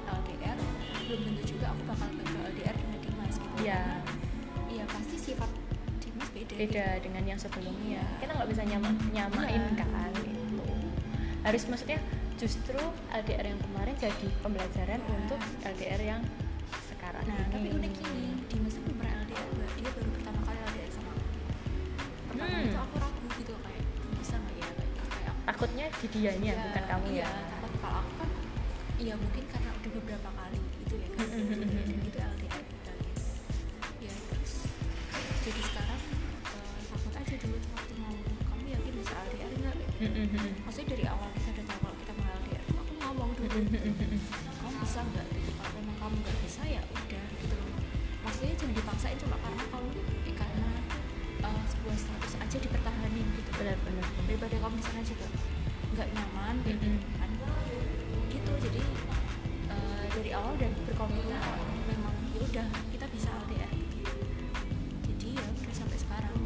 LDR 0.07 0.59
belum 1.07 1.21
tentu 1.27 1.43
juga 1.45 1.67
aku 1.75 1.83
bakal 1.91 2.09
gagal 2.15 2.43
LDR 2.55 2.75
dengan 2.79 2.99
Dimas 3.03 3.35
gitu. 3.35 3.57
Iya. 3.67 3.83
iya 4.71 4.85
pasti 4.87 5.17
sifat 5.19 5.51
Dimas 5.99 6.29
beda 6.31 6.55
beda 6.55 6.87
dengan 7.03 7.23
yang 7.27 7.39
sebelumnya. 7.39 7.99
Iya. 7.99 8.23
kita 8.23 8.33
nggak 8.39 8.51
bisa 8.55 8.63
nyama 8.63 8.89
nyamain 9.11 9.59
Iya. 9.59 9.75
kan 9.75 10.11
gitu. 10.23 10.63
Harus 11.43 11.63
maksudnya 11.67 11.99
justru 12.41 12.81
LDR 13.13 13.45
yang 13.47 13.61
kemarin 13.61 13.93
jadi 13.95 14.29
pembelajaran 14.41 14.97
Iya. 14.99 15.13
untuk 15.15 15.41
LDR 15.63 16.01
yang 16.03 16.23
sekarang. 16.89 17.21
Nah 17.23 17.37
ini 17.37 17.53
tapi 17.53 17.69
unik 17.71 17.95
ini 18.01 18.25
Dimas 18.49 18.75
tuh 18.75 18.83
pernah 18.91 19.13
LDR 19.21 19.47
dia 19.77 19.91
baru 19.91 20.09
pertama 20.11 20.41
kali 20.43 20.59
LDR 20.65 20.91
sama 20.91 21.11
aku. 21.13 21.27
Pertama 22.27 22.49
Hmm. 22.51 22.65
itu 22.65 22.79
aku 22.79 22.95
ragu 22.97 23.27
gitu 23.37 23.53
kayak 23.61 23.85
bisa 24.17 24.35
nggak 24.37 24.57
ya? 24.57 24.69
Kayak 24.73 24.91
kayak 25.07 25.29
aku 25.29 25.41
takutnya 25.45 25.87
di 25.93 26.07
dianya 26.09 26.51
Iya, 26.51 26.63
bukan 26.65 26.85
kamu 26.89 27.07
iya, 27.11 27.21
ya 27.21 27.31
takut. 27.51 27.73
Kalau 27.77 27.99
aku 28.01 28.13
kan 28.17 28.31
iya 28.97 29.15
mungkin 29.17 29.45
karena 29.47 29.71
udah 29.71 29.91
beberapa 29.95 30.29
kali 30.31 30.59
gitu 30.79 30.95
ya 30.97 31.09
kan 31.13 31.27
itu 31.29 32.19
LDR 32.19 32.63
kita 32.65 32.91
gitu. 32.97 33.31
Ya 34.01 34.13
terus 34.17 34.53
jadi 35.41 35.61
sekarang 35.63 36.01
eh, 36.49 36.81
takut 36.89 37.13
aja 37.15 37.35
dulu 37.37 37.57
waktu 37.71 37.93
mau 37.97 38.15
kamu 38.49 38.65
yakin 38.71 38.93
bisa 38.97 39.13
LDR 39.29 39.53
nggak? 39.55 39.77
Maksudnya 40.65 40.89
dari 40.91 41.05
awal 41.05 41.29
kita 41.37 41.60
kamu 43.49 44.77
bisa 44.85 45.01
nggak 45.01 45.27
gitu 45.33 45.51
kalau 45.57 45.73
memang 45.81 45.97
kamu 45.97 46.15
nggak 46.21 46.37
bisa? 46.45 46.63
Ya 46.69 46.83
udah 46.93 47.25
gitu. 47.41 47.57
Loh 47.57 47.81
maksudnya 48.21 48.55
jangan 48.61 48.75
dipaksain 48.77 49.17
cuma 49.17 49.37
karena 49.41 49.65
kamu 49.73 49.89
eh, 50.29 50.37
karena 50.37 50.69
eh, 51.41 51.63
sebuah 51.73 51.97
status 51.97 52.33
aja 52.37 52.57
dipertahanin 52.61 53.27
gitu. 53.41 53.51
Benar-benar 53.57 54.07
daripada 54.29 54.57
kamu 54.61 54.75
di 54.77 54.85
sana 54.85 55.01
juga 55.05 55.27
nggak 55.91 56.09
nyaman 56.15 56.55
kayak 56.63 56.77
gitu 56.79 56.87
Mm-mm. 56.87 57.19
kan 57.19 57.31
gitu 58.31 58.53
jadi 58.71 58.83
eh, 59.73 60.05
dari 60.15 60.31
awal 60.37 60.55
udah 60.55 60.71
berkomitmen 60.87 61.41
kalau 61.41 61.67
memang 61.89 62.15
ya 62.37 62.41
udah 62.45 62.67
kita 62.95 63.07
bisa 63.11 63.29
LDR 63.49 63.73
gitu 63.75 63.99
jadi 65.09 65.29
ya 65.35 65.47
udah 65.49 65.75
sampai 65.75 65.99
sekarang. 65.99 66.37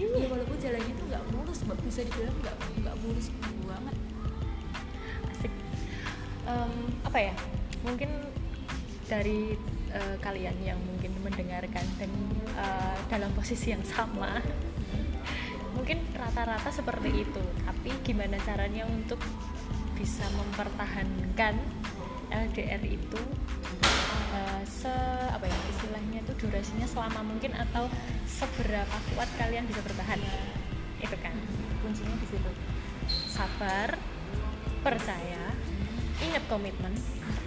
Ya 0.00 0.26
walaupun 0.32 0.56
jalannya 0.56 0.92
tuh 0.96 1.06
nggak 1.12 1.24
mulus 1.34 1.60
bisa 1.90 2.06
dibilang 2.06 2.36
nggak 2.38 2.56
nggak 2.86 2.96
mulus 3.02 3.26
banget 3.66 3.96
apa 7.10 7.18
ya 7.26 7.34
mungkin 7.82 8.06
dari 9.10 9.58
eh, 9.90 10.16
kalian 10.22 10.54
yang 10.62 10.78
mungkin 10.78 11.10
mendengarkan 11.26 11.82
dan 11.98 12.10
eh, 12.54 12.98
dalam 13.10 13.34
posisi 13.34 13.74
yang 13.74 13.82
sama 13.82 14.38
mungkin 15.76 16.06
rata-rata 16.14 16.70
seperti 16.70 17.26
itu. 17.26 17.42
Tapi 17.66 17.90
gimana 18.06 18.38
caranya 18.46 18.86
untuk 18.86 19.18
bisa 19.98 20.22
mempertahankan 20.32 21.58
LDR 22.30 22.82
itu 22.86 23.20
uh, 24.32 24.62
se 24.64 24.92
apa 25.28 25.44
ya 25.44 25.58
istilahnya 25.76 26.22
itu 26.22 26.32
durasinya 26.46 26.86
selama 26.86 27.20
mungkin 27.26 27.52
atau 27.58 27.90
seberapa 28.24 28.96
kuat 29.12 29.28
kalian 29.36 29.66
bisa 29.66 29.82
bertahan? 29.82 30.20
Itu 31.02 31.16
kan 31.18 31.34
kuncinya 31.82 32.16
di 32.16 32.26
situ. 32.28 32.50
Sabar 33.10 33.98
percaya 34.80 35.52
ingat 36.20 36.44
komitmen. 36.46 36.92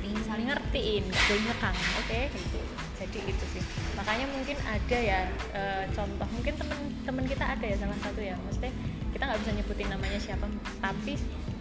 Ngerti 0.04 0.10
saling 0.28 0.48
ngertiin 0.50 1.04
gue 1.08 1.38
ngekang 1.46 1.78
oke? 2.02 2.22
Gitu. 2.34 2.60
Jadi 3.00 3.20
itu 3.30 3.46
sih. 3.58 3.64
Makanya 3.98 4.26
mungkin 4.30 4.58
ada 4.64 4.98
ya 4.98 5.20
e, 5.54 5.62
contoh 5.94 6.28
mungkin 6.34 6.54
temen-temen 6.58 7.26
kita 7.28 7.46
ada 7.58 7.66
ya 7.66 7.76
salah 7.78 7.98
satu 8.02 8.20
ya. 8.22 8.36
Maksudnya 8.42 8.74
kita 9.14 9.24
nggak 9.30 9.40
bisa 9.46 9.52
nyebutin 9.54 9.90
namanya 9.90 10.20
siapa 10.20 10.46
tapi 10.82 11.14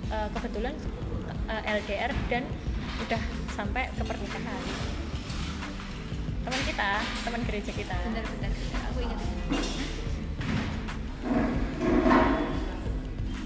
e, 0.08 0.16
kebetulan 0.32 0.74
e, 1.48 1.54
LDR 1.82 2.12
dan 2.32 2.44
udah 3.08 3.22
sampai 3.52 3.88
ke 3.92 4.02
pernikahan. 4.02 4.62
Teman 6.42 6.60
kita 6.66 6.90
teman 7.22 7.40
gereja 7.46 7.72
kita. 7.74 7.96
Benar-benar 8.08 8.52
aku 8.90 8.98
ingat. 9.04 9.20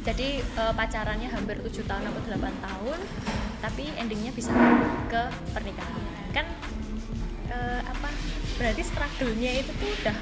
Jadi 0.07 0.29
e, 0.39 0.63
pacarannya 0.71 1.29
hampir 1.35 1.59
7 1.59 1.83
tahun 1.83 2.05
atau 2.07 2.21
8 2.31 2.39
tahun 2.63 2.99
tapi 3.61 3.89
endingnya 3.97 4.33
bisa 4.33 4.53
ke 5.09 5.23
pernikahan. 5.53 6.01
Kan 6.33 6.47
uh, 7.51 7.81
apa 7.83 8.09
berarti 8.57 8.83
struggle-nya 8.85 9.51
itu 9.65 9.73
tuh 9.77 9.91
udah 10.03 10.17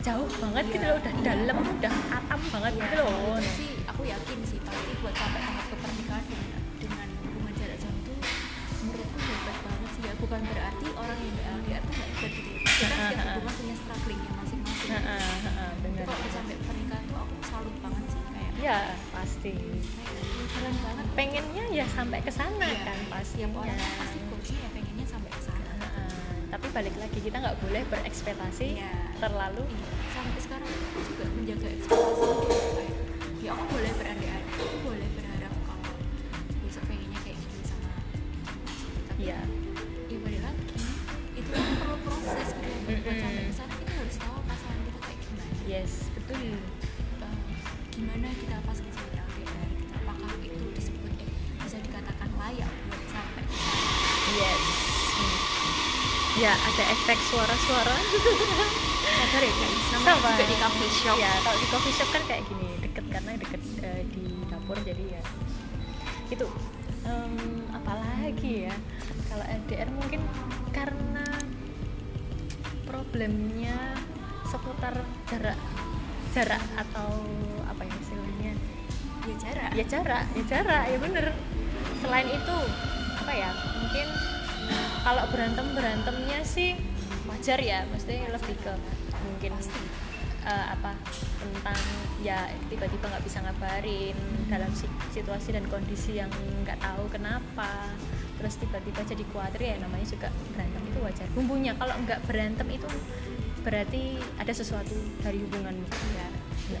jauh 0.00 0.30
banget 0.40 0.64
gitu 0.72 0.84
loh 0.88 0.96
udah 0.96 1.12
dalam 1.20 1.56
udah 1.60 1.94
atam 2.08 2.40
banget 2.48 2.72
ya, 2.72 2.82
gitu 2.88 2.96
loh. 3.04 3.36
itu 3.36 3.50
sih 3.52 3.70
aku 3.84 4.02
yakin 4.08 4.38
sih 4.48 4.58
pasti 4.64 4.92
buat 5.04 5.12
sampai 5.12 5.40
tahap 5.44 5.64
ke 5.68 5.76
pernikahan 5.76 6.24
dengan, 6.24 6.62
dengan 6.80 7.08
hubungan 7.20 7.52
jarak 7.60 7.78
jauh 7.84 7.98
tuh 8.08 8.18
menurutku 8.80 9.18
hebat 9.20 9.56
banget 9.60 9.90
sih 9.92 10.02
ya. 10.08 10.12
Bukan 10.16 10.40
berarti 10.40 10.86
orang 10.96 11.18
yang 11.20 11.36
LDR 11.60 11.82
tuh 11.84 11.92
gak 11.92 12.08
hebat 12.16 12.30
gitu 12.32 12.48
ya. 12.48 12.60
Kita 12.64 12.94
setiap 12.96 13.26
hubungan 13.36 13.54
punya 13.60 13.74
strugglingnya 13.76 14.30
masing-masing. 14.40 14.90
Kalau 16.00 16.28
sampai 16.32 16.56
pernikahan 16.64 17.04
tuh 17.04 17.18
aku 17.20 17.34
salut 17.44 17.76
banget 17.84 18.04
sih 18.08 18.19
ya 18.60 18.78
pasti. 19.10 19.52
Kayak 19.56 20.48
keren 20.50 20.76
banget 20.84 21.06
pengennya 21.16 21.64
ya 21.72 21.86
sampai 21.88 22.20
ke 22.20 22.32
sana 22.32 22.66
Iya, 22.66 22.80
kan 22.84 22.98
pasti 23.08 23.36
tiap 23.40 23.54
orang 23.56 23.76
kan 23.76 23.92
pasti 23.98 24.18
goalsnya 24.28 24.58
ya 24.60 24.68
pengennya 24.74 25.06
sampai 25.06 25.30
ke 25.32 25.42
sana. 25.42 25.74
Tapi 26.50 26.66
balik 26.74 26.94
lagi 26.98 27.18
kita 27.18 27.36
nggak 27.38 27.56
boleh 27.62 27.82
berekspektasi 27.88 28.66
Iya. 28.76 28.92
terlalu. 29.18 29.62
Iya, 29.64 29.88
sampai 30.12 30.40
sekarang 30.42 30.68
aku 30.68 30.98
juga 31.06 31.24
menjaga 31.32 31.68
ekspektasi 31.70 32.24
itu 32.26 32.46
kayak 32.76 32.94
ya 33.40 33.50
aku 33.56 33.64
boleh 33.72 33.92
berandai-andai 33.96 34.52
aku 34.60 34.78
boleh 34.84 35.08
berharap 35.16 35.52
kalau 35.64 35.92
besok 36.60 36.84
pengennya 36.84 37.18
kayak 37.24 37.38
gini 37.40 37.62
sama 37.64 37.88
tapi 39.08 39.22
ya 39.24 39.40
ya 40.12 40.18
balik 40.20 40.42
lagi 40.44 40.64
itu 41.32 41.48
kan 41.48 41.64
perlu 41.80 41.96
proses 42.04 42.48
gitu 42.52 42.68
ya. 42.68 42.76
buat 43.00 43.16
sampai 43.16 43.44
ke 43.48 43.54
sana 43.56 43.72
kita 43.80 43.92
harus 43.96 44.16
tahu 44.20 44.36
pasangan 44.44 44.80
kita 44.84 44.98
kayak 45.00 45.18
gimana. 45.24 45.52
Yes 45.64 45.92
betul 46.12 46.52
gimana 48.00 48.32
kita 48.32 48.56
pas 48.64 48.78
kita 48.78 48.96
jadi 48.96 49.20
LDR 49.20 49.68
gitu. 49.68 49.92
apakah 49.94 50.32
itu 50.40 50.56
disebut 50.72 51.12
eh, 51.14 51.28
bisa 51.60 51.76
dikatakan 51.78 52.28
layak 52.34 52.70
buat 52.88 53.02
sampai 53.06 53.42
ke 53.44 53.56
yes 54.34 54.64
Hmm. 55.10 55.36
ya 56.40 56.56
ada 56.56 56.84
efek 56.88 57.18
suara-suara 57.28 57.92
sadar 57.92 59.42
ya 59.42 59.52
guys 59.52 59.80
Sabar. 59.92 60.32
juga 60.32 60.44
di 60.48 60.56
coffee 60.56 60.92
shop 60.96 61.16
ya 61.18 61.32
kalau 61.44 61.58
di 61.60 61.68
coffee 61.68 61.92
shop 61.92 62.08
kan 62.08 62.22
kayak 62.24 62.42
gini 62.48 62.68
deket 62.80 63.04
karena 63.12 63.30
deket 63.36 63.60
eh, 63.84 64.00
di 64.08 64.24
dapur 64.48 64.80
jadi 64.80 65.04
ya 65.12 65.22
itu 66.32 66.46
em, 67.04 67.36
apalagi 67.68 68.64
ya 68.64 68.74
kalau 69.28 69.44
LDR 69.44 69.88
mungkin 69.92 70.20
karena 70.72 71.26
problemnya 72.88 73.76
seputar 74.48 74.94
jarak 75.28 75.58
jarak 76.32 76.62
atau 76.78 77.10
ya 79.20 79.34
jarak 79.36 79.70
ya 79.74 79.84
jarak 79.84 80.24
ya 80.32 80.42
jarak 80.48 80.84
ya 80.88 80.98
bener. 80.98 81.26
Selain 82.00 82.28
itu 82.28 82.56
apa 83.20 83.32
ya 83.32 83.50
mungkin 83.76 84.06
kalau 85.00 85.24
berantem 85.28 85.66
berantemnya 85.76 86.40
sih 86.44 86.76
wajar 87.28 87.58
ya. 87.60 87.84
Mesti 87.88 88.24
lebih 88.26 88.56
ke 88.60 88.72
mungkin 89.20 89.52
Pasti. 89.56 89.80
eh, 90.40 90.66
apa 90.72 90.96
tentang 91.36 91.76
ya 92.24 92.48
tiba-tiba 92.72 93.12
nggak 93.12 93.24
bisa 93.24 93.44
ngabarin 93.44 94.16
dalam 94.48 94.72
si- 94.72 94.88
situasi 95.12 95.52
dan 95.52 95.68
kondisi 95.68 96.16
yang 96.16 96.32
nggak 96.64 96.80
tahu 96.80 97.04
kenapa. 97.12 97.92
Terus 98.40 98.56
tiba-tiba 98.56 99.04
jadi 99.04 99.20
khawatir 99.28 99.60
ya 99.60 99.76
namanya 99.84 100.06
juga 100.08 100.28
berantem 100.56 100.82
itu 100.88 100.98
wajar. 101.04 101.26
Bumbunya 101.36 101.76
kalau 101.76 101.92
nggak 102.00 102.24
berantem 102.24 102.68
itu 102.72 102.88
berarti 103.60 104.16
ada 104.40 104.52
sesuatu 104.56 104.96
dari 105.20 105.44
hubunganmu 105.44 105.84
ya 106.72 106.80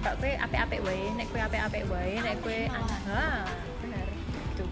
Kak 0.00 0.14
kue 0.16 0.32
ape-ape 0.32 0.76
wae, 0.80 1.12
nek 1.12 1.26
kue 1.28 1.40
ape-ape 1.40 1.80
wae, 1.92 2.16
nek 2.24 2.36
kue 2.40 2.64
ah, 2.72 3.44
benar. 3.84 4.06
Gitu. 4.08 4.64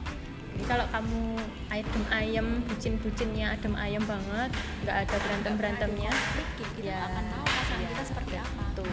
Jadi 0.57 0.65
kalau 0.65 0.87
kamu 0.89 1.23
adem 1.69 2.05
ayem, 2.11 2.47
bucin-bucinnya 2.65 3.47
adem 3.55 3.75
ayem 3.77 4.03
banget, 4.09 4.51
nggak 4.83 4.97
ada 5.05 5.17
berantem-berantemnya, 5.21 6.11
konflik 6.11 6.49
ya 6.57 6.69
kita 6.75 6.91
nggak 6.97 7.09
akan 7.13 7.25
tahu 7.29 7.45
pasangan 7.45 7.79
ya, 7.79 7.89
kita 7.93 8.05
seperti 8.09 8.35
apa 8.41 8.63
betul. 8.73 8.91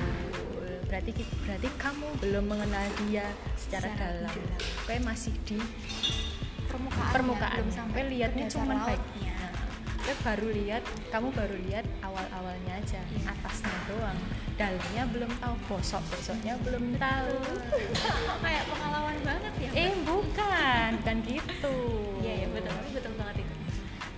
Berarti 0.86 1.12
berarti 1.48 1.70
kamu 1.82 2.08
belum 2.22 2.46
mengenal 2.46 2.86
dia 3.08 3.28
secara, 3.58 3.88
Secara 3.90 3.98
dalam. 3.98 4.34
Kue 4.86 4.98
masih 5.02 5.34
di 5.48 5.58
permukaan 6.70 7.12
permukaan. 7.16 7.58
belum 7.64 7.72
sampai 7.72 8.02
Kue 8.04 8.12
lihatnya 8.12 8.46
cuma 8.52 8.74
baik. 8.84 9.02
Kue 10.06 10.14
baru 10.22 10.54
lihat, 10.54 10.86
kamu 11.10 11.34
baru 11.34 11.58
lihat 11.66 11.82
awal-awalnya 12.00 12.78
aja, 12.78 13.02
Iya. 13.02 13.26
atasnya 13.26 13.74
doang. 13.90 14.20
Dalamnya 14.54 15.04
belum 15.10 15.32
tahu, 15.42 15.56
bosok-bosoknya 15.66 16.62
belum 16.62 16.94
tahu. 16.96 17.34
kayak 18.46 18.64
pengalaman 18.70 19.18
banget 19.26 19.54
ya 19.58 19.70
Eh 19.74 19.92
bukan, 20.06 20.90
bukan 21.02 21.18
gitu. 21.26 21.76
iya 22.22 22.34
iya 22.38 22.48
betul 22.54 22.74
betul 22.94 23.14
banget 23.18 23.36
itu 23.42 23.54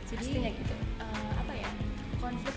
jadi 0.08 0.20
Pastinya 0.20 0.52
gitu. 0.52 0.76
eh, 1.00 1.32
apa 1.34 1.54
ya 1.56 1.70
konflik 2.20 2.56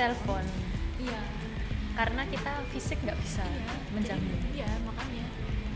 telepon 0.00 0.44
iya 0.98 1.20
Karena 1.90 2.22
kita 2.24 2.52
fisik 2.70 2.96
nggak 2.98 3.18
bisa 3.18 3.44
iya 3.44 3.72
menjamin. 3.92 4.32
jadi, 4.32 4.48
iya 4.56 4.70
makanya 4.80 5.26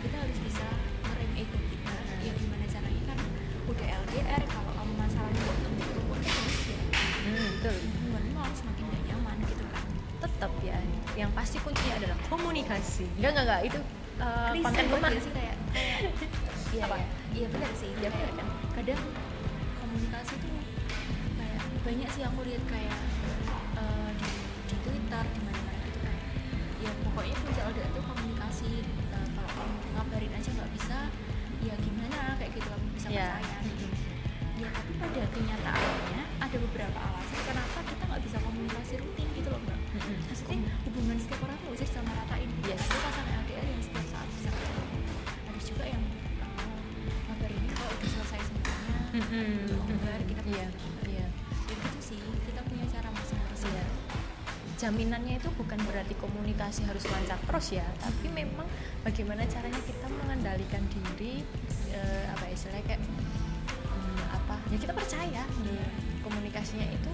kita 0.01 0.17
harus 0.17 0.39
bisa 0.41 0.65
ngerem 1.05 1.33
ego 1.37 1.59
kita 1.63 1.95
ya 2.19 2.33
gimana 2.35 2.65
caranya 2.67 3.03
kan 3.07 3.19
udah 3.67 3.87
LDR 4.01 4.43
kalau 4.47 4.73
kamu 4.73 4.93
masalahnya 4.97 5.41
kok 5.43 5.57
tumpuk-tumpuk 5.61 6.19
terus 6.19 6.59
ya 6.67 6.79
Hmm, 7.25 7.49
betul. 7.55 7.77
hubunganmu 7.81 8.31
malah 8.33 8.53
semakin 8.55 8.85
gak 8.87 9.03
nyaman 9.07 9.37
gitu 9.43 9.65
kan 9.67 9.85
Tetap 10.19 10.53
ya. 10.63 10.77
Yang 11.15 11.31
pasti 11.33 11.57
kuncinya 11.59 11.95
adalah 11.97 12.19
komunikasi. 12.27 13.05
Enggak 13.15 13.31
enggak 13.31 13.45
enggak 13.45 13.61
itu 13.65 13.79
uh, 14.19 14.49
Klise 14.51 14.61
konten 14.63 14.85
banget 14.85 14.93
rumah. 14.95 15.11
ya 15.11 15.21
sih 15.21 15.33
kayak 15.33 15.57
kayak 15.67 16.13
iya 16.71 16.83
Apa? 16.83 16.97
iya 16.97 17.07
iya 17.35 17.47
benar 17.49 17.71
sih 17.75 17.91
Iya, 17.95 18.09
kayak 18.09 18.29
benar 18.31 18.45
kan? 18.45 18.49
kadang 18.75 19.01
komunikasi 19.75 20.35
tuh 20.37 20.53
kayak 21.35 21.61
banyak 21.83 22.09
sih 22.11 22.23
aku 22.23 22.41
lihat 22.43 22.65
kayak 22.67 22.97
gitu 25.25 25.49
kan 26.01 26.17
ya 26.79 26.91
pokoknya 27.01 27.37
kunci 27.39 27.61
LDR 27.63 27.91
tuh 27.91 28.05
komunikasi 28.05 28.73
Eh, 29.15 29.27
kalau 29.31 29.47
kamu 29.49 29.75
ngabarin 29.95 30.33
aja 30.33 30.51
nggak 30.51 30.71
bisa 30.73 30.99
ya 31.61 31.75
gimana 31.79 32.19
kayak 32.35 32.51
gitu 32.53 32.67
kamu 32.67 32.87
bisa 32.93 33.09
Iya. 33.09 33.27
percaya 33.31 33.57
gitu 33.65 33.87
ya 34.55 34.69
tapi 34.71 34.93
pada 34.97 35.23
kenyataannya 35.31 36.23
ada 36.39 36.57
beberapa 36.61 36.99
alasan 37.01 37.41
kenapa 37.45 37.79
kita 37.85 38.03
nggak 38.05 38.23
bisa 38.23 38.37
komunikasi 38.39 38.95
rutin 38.99 39.29
gitu 39.33 39.49
loh 39.49 39.61
mbak 39.61 39.79
Mm-mm. 39.93 40.17
maksudnya 40.25 40.59
hubungan 40.85 41.17
setiap 41.17 41.41
orang 41.43 41.59
tuh 41.59 41.71
bisa 41.73 41.87
sama 41.89 42.11
ratain 42.13 42.47
gitu. 42.53 42.67
Yes. 42.69 42.81
ada 42.81 42.99
pasangan 43.01 43.35
LDR 43.41 43.67
yang 43.67 43.83
setiap 43.83 44.07
saat 44.09 44.29
bisa 44.31 44.49
ketemu 44.51 44.99
ada 45.45 45.61
juga 45.61 45.85
yang 45.87 46.03
uh, 46.39 46.79
ngabarinnya 47.27 47.73
kalau 47.73 47.91
udah 47.93 48.09
selesai 48.11 48.41
semuanya 48.43 48.99
Mm-mm. 49.15 49.51
longgar 49.75 50.21
kita 50.23 50.41
Iya, 50.45 50.67
jaminannya 54.85 55.41
itu 55.41 55.49
bukan 55.57 55.81
berarti 55.89 56.13
komunikasi 56.21 56.85
harus 56.85 57.09
lancar 57.09 57.41
terus 57.41 57.73
ya 57.73 57.89
tapi 58.05 58.29
memang 58.29 58.69
bagaimana 59.01 59.49
caranya 59.49 59.81
kita 59.81 60.13
mengendalikan 60.13 60.85
diri 60.93 61.41
eh, 61.89 62.25
apa 62.29 62.45
ya, 62.45 62.53
istilahnya 62.53 62.85
kayak 62.93 63.01
hmm, 63.01 64.21
apa 64.29 64.55
ya 64.69 64.77
kita 64.77 64.93
percaya 64.93 65.43
nih 65.65 65.81
komunikasinya 66.21 66.85
itu 66.85 67.13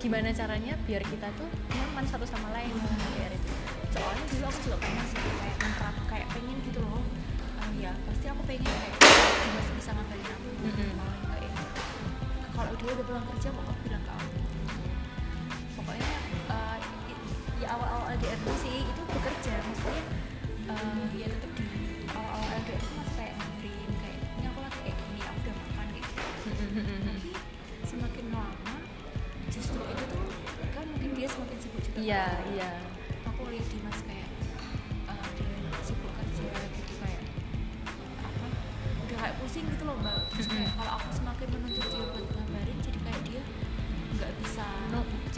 gimana 0.00 0.32
caranya 0.32 0.72
biar 0.88 1.04
kita 1.04 1.28
tuh 1.36 1.48
nyaman 1.76 2.08
satu 2.08 2.24
sama 2.24 2.48
lain 2.56 2.72
biar 3.12 3.32
itu. 3.32 3.52
Soalnya 3.92 4.24
dulu 4.32 4.44
aku 4.48 4.58
juga 4.64 4.76
pernah 4.80 5.04
sih 5.08 5.20
kayak 5.20 5.56
menerap 5.60 5.96
kayak 6.08 6.28
pengen 6.32 6.58
gitu 6.64 6.80
loh 6.80 7.00
Ah, 7.56 7.72
ya 7.80 7.92
pasti 8.08 8.24
aku 8.28 8.40
pengen 8.44 8.64
kayak 8.68 8.94
Dimas 9.44 9.68
bisa 9.76 9.90
ngabarin 9.96 10.28
aku. 10.32 10.48
Paling 10.96 11.24
kayak 11.28 11.52
kalau 12.56 12.72
dia 12.76 12.90
udah 12.92 13.04
pulang 13.04 13.26
kerja 13.36 13.48
pokoknya 13.52 13.80
bilang 13.84 14.02
ke 14.04 14.12
aku. 14.12 14.40
Pokoknya 15.76 16.08
awal-awal 17.70 18.14
LDR 18.16 18.38
sih 18.62 18.86
itu 18.86 19.02
bekerja 19.10 19.54
maksudnya 19.66 20.02
eh, 20.70 21.04
ya 21.18 21.26
tetap 21.30 21.50
di 21.58 21.66
awal-awal 22.10 22.48
LDR 22.62 22.78
itu 22.80 22.92
masih 22.96 23.14
kayak 23.18 23.34
ngabarin 23.38 23.90
kayak 24.02 24.18
ini 24.22 24.44
aku 24.50 24.58
lagi 24.62 24.78
kayak 24.82 24.96
gini 24.96 25.20
aku 25.22 25.38
udah 25.42 25.54
makan 25.56 25.86
gitu 25.94 26.14
tapi 27.06 27.30
semakin 27.86 28.26
lama 28.34 28.74
justru 29.50 29.80
itu 29.80 30.04
tuh 30.10 30.24
kan 30.74 30.84
mungkin 30.92 31.10
dia 31.16 31.28
semakin 31.30 31.56
sibuk 31.62 31.80
juga. 31.80 31.98
Iya 32.02 32.24
iya 32.52 32.70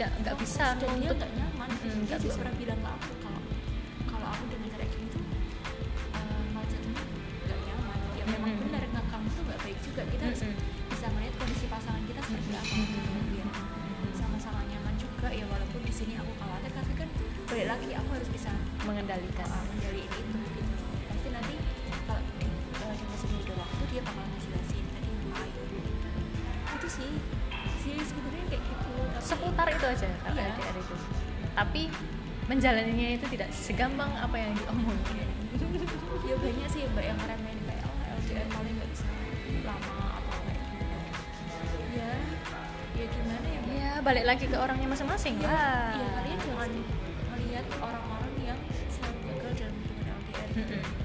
nggak 0.07 0.35
fokus 0.39 0.55
bisa 0.55 0.65
dan 0.79 0.89
dia 0.95 1.11
nggak 1.11 1.31
nyaman. 1.35 1.69
Mm, 1.69 1.83
dia 1.83 1.91
nggak 2.07 2.19
juga 2.23 2.31
bisa. 2.31 2.39
pernah 2.39 2.55
bilang 2.55 2.79
ke 2.79 2.89
aku 2.89 3.11
kalau 3.19 3.41
kalau 4.07 4.27
aku 4.31 4.43
dengan 4.47 4.67
cara 4.71 4.85
gini 4.87 5.07
tuh 5.11 5.23
uh, 6.15 6.43
malah 6.55 6.67
jatuhnya 6.71 7.03
nggak 7.43 7.59
nyaman. 7.67 7.99
Ya 8.15 8.23
memang 8.31 8.51
Mm-mm. 8.55 8.63
benar 8.69 8.83
ngekang 8.87 9.23
tuh 9.35 9.41
nggak 9.43 9.59
baik 9.65 9.79
juga. 9.83 10.01
Kita 10.07 10.23
harus 10.23 10.41
Mm-mm. 10.47 10.87
bisa 10.87 11.05
melihat 11.11 11.33
kondisi 11.35 11.65
pasangan 11.67 12.03
kita 12.07 12.21
seperti 12.23 12.51
apa 12.55 12.73
gitu. 12.79 12.99
Biar 13.35 13.47
sama-sama 14.15 14.59
nyaman 14.71 14.95
juga. 14.95 15.27
Ya 15.35 15.45
walaupun 15.51 15.81
di 15.83 15.93
sini 15.93 16.13
aku 16.15 16.31
khawatir 16.39 16.71
tapi 16.71 16.93
kan 16.95 17.09
balik 17.51 17.67
lagi 17.67 17.89
aku 17.91 18.09
harus 18.15 18.29
bisa 18.31 18.51
mengendalikan. 18.87 19.47
Uh, 19.51 19.63
mengendaliin 19.67 20.07
itu 20.07 20.37
gitu. 20.55 20.75
Pasti 21.11 21.27
nanti 21.35 21.55
kalau 22.07 22.23
di, 22.39 22.47
uh, 22.47 22.93
di 22.95 23.03
masa 23.03 23.25
udah 23.27 23.55
waktu 23.59 23.83
dia 23.91 24.01
bakal 24.07 24.23
ngejelasin 24.31 24.85
tadi 24.95 25.09
ngapain 25.11 25.55
itu 26.79 26.87
sih 26.87 27.11
seputar 29.29 29.67
itu 29.69 29.85
aja 29.85 30.07
kalau 30.23 30.33
Iya. 30.35 30.49
LDR 30.51 30.75
itu. 30.75 30.95
Tapi 31.53 31.81
menjalaninya 32.45 33.07
itu 33.13 33.25
tidak 33.29 33.49
segampang 33.53 34.09
apa 34.17 34.33
yang 34.33 34.51
diomongin 34.57 35.29
ya 36.29 36.35
banyak 36.35 36.67
sih 36.67 36.81
mbak 36.89 37.05
yang 37.05 37.17
ngeremehin 37.17 37.59
kayak 37.61 37.83
oh 37.85 37.93
LDR 38.17 38.47
paling 38.49 38.73
nggak 38.73 38.89
bisa 38.89 39.05
lama 39.61 39.93
atau 40.17 40.37
kayak 40.41 40.61
gimana 40.65 41.05
ya 41.93 42.09
ya 42.97 43.05
gimana 43.05 43.45
ya 43.45 43.59
mbak? 43.61 43.73
Ya 43.77 43.91
balik 44.01 44.25
lagi 44.25 44.45
ke 44.45 44.57
orangnya 44.57 44.87
masing-masing. 44.87 45.35
Ya, 45.37 45.45
lah 45.45 45.93
ya 45.93 46.07
kalian 46.17 46.39
jangan 46.41 46.71
melihat 47.29 47.65
orang-orang 47.77 48.33
yang 48.41 48.59
selalu 48.89 49.17
gagal 49.29 49.53
dalam 49.61 49.75
hubungan 49.77 50.05
LDR. 50.09 50.49
Ah, 50.49 50.98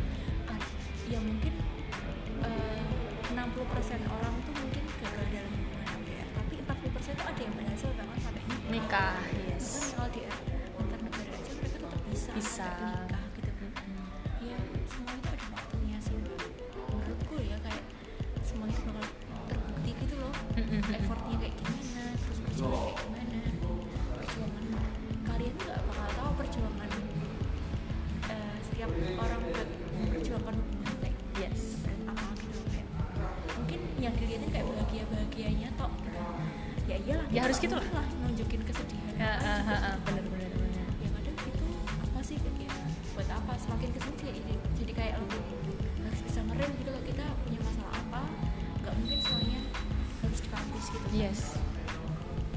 yes. 51.14 51.54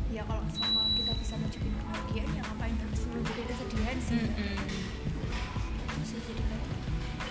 Ya 0.10 0.26
kalau 0.26 0.42
selama 0.50 0.90
kita 0.98 1.14
bisa 1.14 1.38
nunjukin 1.38 1.74
kebahagiaan 1.78 2.30
ya 2.34 2.42
ngapain 2.42 2.74
harus 2.74 3.02
nunjukin 3.06 3.46
kesedihan 3.46 3.98
sih? 4.02 4.18
Mm-mm. 4.18 4.58
itu 5.94 6.04
sih 6.10 6.20
jadi 6.26 6.42
kayak 6.42 6.66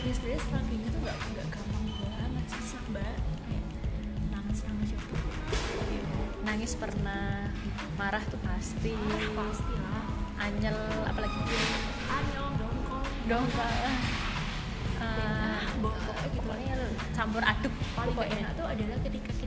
ya 0.06 0.12
sebenarnya 0.14 0.40
struggling 0.46 0.82
itu 0.86 0.98
nggak 1.02 1.16
nggak 1.18 1.46
gampang 1.50 1.86
banget 1.98 2.44
susah 2.54 2.82
mbak 2.94 3.16
kayak 3.18 3.64
nangis 4.30 4.60
nangis 4.62 4.90
itu. 4.94 5.16
Ya 5.90 6.02
nangis 6.46 6.72
pernah 6.78 7.50
marah 7.98 8.22
tuh 8.30 8.40
pasti. 8.46 8.94
Marah 8.94 9.32
pasti 9.34 9.74
lah 9.82 10.04
anyel 10.46 10.78
apalagi 11.10 11.38
anyel 12.06 12.46
dongkol. 12.54 13.02
Dong 13.26 13.46
uh, 15.02 15.62
pokoknya 15.82 16.74
gitu 16.78 16.86
campur 17.16 17.42
aduk 17.42 17.74
paling 17.98 18.14
pokoknya. 18.14 18.36
enak 18.46 18.52
tuh 18.54 18.66
adalah 18.68 18.98
ketika 19.02 19.32
kita 19.34 19.45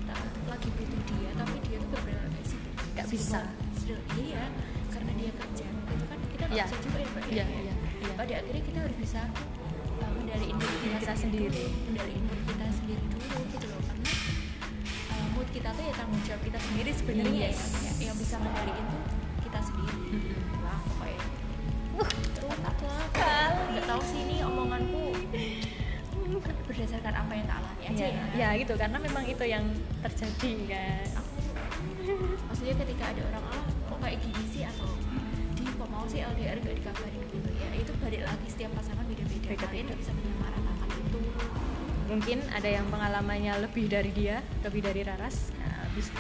bisa. 3.10 3.42
iya 4.16 4.44
karena 4.88 5.12
dia 5.16 5.32
kerja 5.34 5.66
itu 5.66 6.06
kan 6.06 6.20
kita 6.30 6.44
nggak 6.46 6.56
Iya. 6.56 6.66
bisa 6.66 6.78
juga 6.80 6.98
ya 6.98 7.08
mbak 7.10 7.24
Iya, 7.26 7.36
ya. 7.36 7.46
iya, 7.60 7.74
iya. 8.00 8.12
pada 8.14 8.34
akhirnya 8.36 8.64
kita 8.64 8.80
harus 8.80 8.98
bisa 8.98 9.22
uh, 9.98 10.12
kendaliin 10.16 10.56
diri 10.56 10.78
kita 10.96 11.14
sendiri. 11.16 11.64
kendaliin 11.84 12.24
mood 12.24 12.42
kita 12.46 12.66
sendiri 12.72 13.04
dulu 13.10 13.38
gitu 13.50 13.66
loh 13.68 13.82
karena 13.84 14.12
uh, 15.10 15.26
mood 15.34 15.48
kita 15.50 15.70
tuh 15.72 15.84
ya 15.84 15.94
tanggung 15.94 16.22
jawab 16.24 16.42
kita 16.44 16.60
sendiri 16.62 16.92
sebenarnya 16.94 17.42
Yes. 17.50 17.58
ya, 17.58 17.82
ya. 17.82 17.92
yang 18.08 18.18
bisa 18.18 18.36
kendaliin 18.38 18.86
tuh 18.88 19.04
kita 19.42 19.60
sendiri 19.60 19.98
Mm-mm. 20.12 20.64
lah 20.64 20.80
pokoknya 20.86 21.22
uh 22.00 22.10
nggak 23.70 23.86
tahu 23.86 24.02
sih 24.04 24.20
ini 24.22 24.36
omonganku 24.42 25.04
berdasarkan 26.70 27.14
apa 27.18 27.32
yang 27.34 27.46
tak 27.50 27.58
alami 27.60 27.84
aja 27.90 28.06
ya, 28.06 28.24
ya 28.38 28.48
ya 28.54 28.62
gitu 28.62 28.74
karena 28.78 28.98
memang 28.98 29.26
itu 29.26 29.44
yang 29.44 29.66
terjadi 30.00 30.54
kan 30.70 31.04
maksudnya 32.48 32.76
ketika 32.86 33.04
ada 33.12 33.22
orang 33.34 33.44
ah 33.52 33.64
kok 33.68 34.00
kayak 34.00 34.18
gini 34.24 34.44
sih? 34.50 34.64
Atau 34.66 34.90
di 35.56 35.64
kok 35.68 35.90
mau 35.92 36.06
sih 36.08 36.24
LDR 36.24 36.58
gak 36.60 36.76
dikabarin? 36.80 37.22
Gitu 37.30 37.50
ya 37.60 37.70
itu 37.76 37.92
balik 38.00 38.22
lagi 38.24 38.48
setiap 38.48 38.72
pasangan 38.76 39.06
beda-beda. 39.06 39.48
Kalian 39.56 39.86
gak 39.92 40.00
bisa 40.00 40.12
menyamaratakan 40.16 40.90
itu. 40.96 41.20
Mungkin 42.10 42.38
ada 42.50 42.70
yang 42.70 42.86
pengalamannya 42.90 43.54
lebih 43.62 43.86
dari 43.86 44.12
dia 44.12 44.42
lebih 44.66 44.82
dari 44.82 45.02
Raras. 45.06 45.54
Nah, 45.62 45.86
bisa 45.94 46.14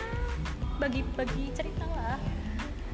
bagi-bagi 0.77 1.49
cerita 1.51 1.85
lah. 1.89 2.19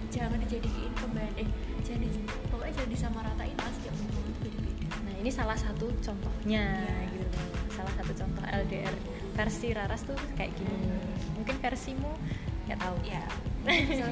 Jangan 0.09 0.39
dijadiin 0.39 0.93
pembanding 0.95 1.43
eh 1.43 1.47
jangan 1.83 2.07
di, 2.07 2.09
pokoknya 2.47 2.73
jangan 2.79 2.91
disamaratain 2.95 3.57
lah 3.59 3.71
setiap 3.75 3.95
orang 3.99 4.23
itu 4.23 4.39
beda-beda. 4.47 4.87
Nah 5.03 5.13
ini 5.19 5.29
salah 5.29 5.57
satu 5.59 5.91
contohnya 5.99 6.63
Iya. 6.87 7.11
gitu. 7.11 7.39
Salah 7.75 7.93
satu 7.99 8.11
contoh 8.15 8.43
LDR 8.47 8.95
versi 9.35 9.67
Raras 9.75 10.01
tuh 10.07 10.15
kayak 10.39 10.55
gini. 10.55 10.87
Mungkin 11.35 11.55
versimu 11.59 12.15
nggak 12.65 12.79
tahu. 12.81 12.97
Ya 13.05 13.23
bahagia 13.65 14.05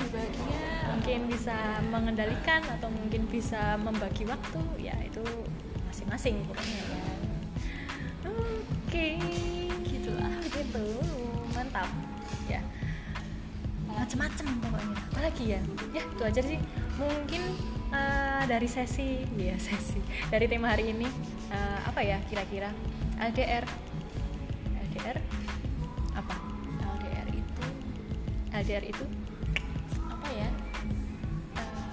mungkin 0.89 1.19
bisa 1.29 1.57
mengendalikan 1.93 2.61
atau 2.65 2.89
mungkin 2.89 3.29
bisa 3.29 3.77
membagi 3.77 4.25
waktu. 4.25 4.61
Ya 4.81 4.95
itu 5.05 5.21
masing-masing 5.89 6.41
pokoknya 6.49 6.81
ya. 6.81 7.05
Oke. 8.29 9.07
Gitulah. 9.85 10.33
gitu. 10.49 10.85
Mantap. 11.53 11.89
Ya. 12.49 12.61
Macem-macem 13.85 14.47
pokoknya. 14.57 14.97
Apalagi 15.13 15.43
ya? 15.53 15.61
Ya 15.93 16.01
itu 16.01 16.23
aja 16.25 16.41
sih. 16.41 16.59
Mungkin 16.97 17.41
eh, 17.93 18.43
dari 18.49 18.65
sesi 18.65 19.21
ya 19.37 19.57
sesi. 19.69 20.01
Dari 20.33 20.49
tema 20.49 20.73
hari 20.73 20.93
ini 20.93 21.05
eh, 21.53 21.79
apa 21.85 22.01
ya 22.01 22.17
kira-kira? 22.25 22.73
LDR 23.21 23.65
LDR 28.63 28.85
itu? 28.87 29.03
Apa 30.07 30.27
ya? 30.31 30.47
Eh, 31.59 31.91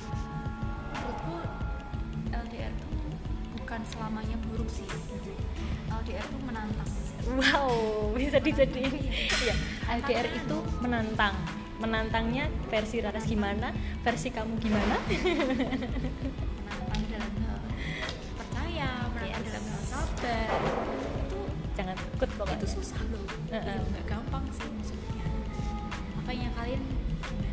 menurutku 0.94 1.34
LDR 2.30 2.70
tuh 2.78 2.94
bukan 3.58 3.80
selamanya 3.90 4.38
buruk 4.46 4.70
sih. 4.70 4.86
LDR 5.90 6.22
tuh 6.22 6.40
menantang. 6.46 6.86
Wow, 7.26 7.74
bisa 8.14 8.38
dijadiin. 8.38 9.02
ya 9.42 9.54
LDR 9.98 10.30
itu 10.30 10.56
menantang. 10.78 11.34
menantangnya 11.80 12.44
versi 12.68 13.00
Raras 13.00 13.24
gimana 13.24 13.72
versi 14.04 14.28
kamu 14.28 14.52
gimana? 14.60 15.00
Menantang 15.00 17.02
dalam 17.08 17.32
hal 17.40 17.56
percaya 18.36 18.88
menantang 19.10 19.42
Yes. 19.42 19.48
dalam 19.48 19.64
hal 19.64 19.82
sabar. 19.88 20.48
Itu 21.24 21.38
jangan 21.72 21.96
takut 21.96 22.28
pokoknya. 22.36 22.60
itu 22.60 22.68
susah 22.68 23.00
loh. 23.08 23.24
Heeh. 23.48 23.64
Iya, 23.64 23.80
nggak 23.90 24.04
gampang 24.06 24.44
sih 24.52 24.68
kalian 26.70 26.82
ya, 27.36 27.50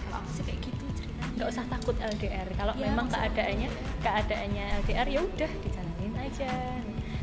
kalau 0.00 0.16
aku 0.16 0.30
sih 0.32 0.44
kayak 0.44 0.60
gitu 0.62 0.84
ceritanya 0.94 1.34
nggak 1.34 1.48
usah 1.48 1.64
takut 1.66 1.96
LDR 1.98 2.48
kalau 2.54 2.72
Ya, 2.72 2.82
memang 2.86 3.06
keadaannya 3.08 3.68
takut. 3.68 3.98
keadaannya 4.00 4.64
LDR 4.80 5.06
ya 5.08 5.20
udah 5.20 5.50
dijalanin 5.60 6.12
aja 6.16 6.52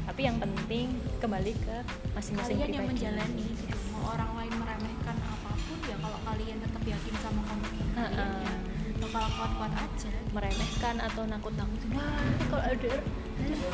tapi 0.03 0.21
yang 0.21 0.37
penting 0.37 0.87
kembali 1.17 1.53
ke 1.55 1.75
masing-masing 2.11 2.59
kalian 2.59 2.69
yang 2.69 2.83
pribadi. 2.83 2.99
menjalani 2.99 3.45
gitu 3.55 3.77
mau 3.89 4.03
orang 4.11 4.31
lain 4.35 4.53
meremehkan 4.53 5.15
apa 5.17 5.51
pun 5.57 5.77
ya 5.81 5.95
kalau 5.97 6.19
kalian 6.21 6.57
tetap 6.59 6.83
yakin 6.83 7.15
sama 7.17 7.41
komitmen 7.41 7.87
kalian 7.89 8.11
Heeh. 8.11 8.43
ya 8.43 8.55
bakal 9.03 9.29
kuat-kuat 9.31 9.73
aja 9.73 10.11
meremehkan 10.29 10.95
atau 10.97 11.23
nakut-nakutin 11.23 11.89
wah 11.91 12.19
kalau 12.47 12.63
LDR 12.67 13.03
Dulu, 13.33 13.67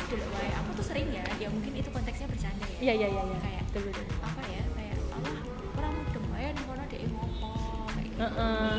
aku 0.56 0.70
tuh 0.74 0.84
sering 0.84 1.06
ya 1.08 1.22
ya 1.36 1.46
mungkin 1.46 1.70
itu 1.72 1.86
konteksnya 1.88 2.26
bercanda 2.26 2.64
ya 2.68 2.78
iya 2.80 2.94
iya 2.96 3.08
iya 3.08 3.22
iya 3.24 3.38
kayak 3.38 3.62
betul 3.68 3.82
betul 3.86 4.06
apa 4.18 4.42
ya 4.44 4.62
heeh. 8.20 8.72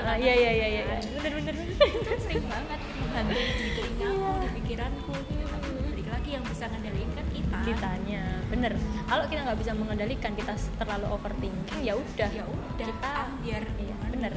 kan. 0.00 0.16
iya 0.16 0.34
iya 0.34 0.50
iya 0.52 0.66
iya 0.68 0.82
iya. 0.88 0.98
bener 1.20 1.32
bener 1.44 1.54
itu 1.60 1.98
kan 2.00 2.18
sering 2.24 2.44
banget 2.48 2.80
menghantui 2.96 3.44
di 3.44 3.68
telingaku 3.76 4.30
di 4.40 4.48
pikiranku 4.60 5.12
gitu. 5.28 5.44
balik 5.92 6.08
lagi 6.08 6.30
yang 6.32 6.44
bisa 6.48 6.64
ngendaliin 6.72 7.10
kan 7.12 7.26
kita 7.28 7.58
kitanya 7.68 8.22
bener 8.48 8.72
kalau 9.04 9.24
kita 9.28 9.40
nggak 9.44 9.58
bisa 9.60 9.72
mengendalikan 9.76 10.32
kita 10.32 10.52
terlalu 10.80 11.06
overthinking 11.12 11.80
ya 11.84 11.94
udah 11.96 12.30
ya 12.32 12.44
udah 12.48 12.86
kita 12.88 13.10
ambiar 13.28 13.62
iya 13.76 13.94
gimana 14.08 14.12
bener 14.16 14.32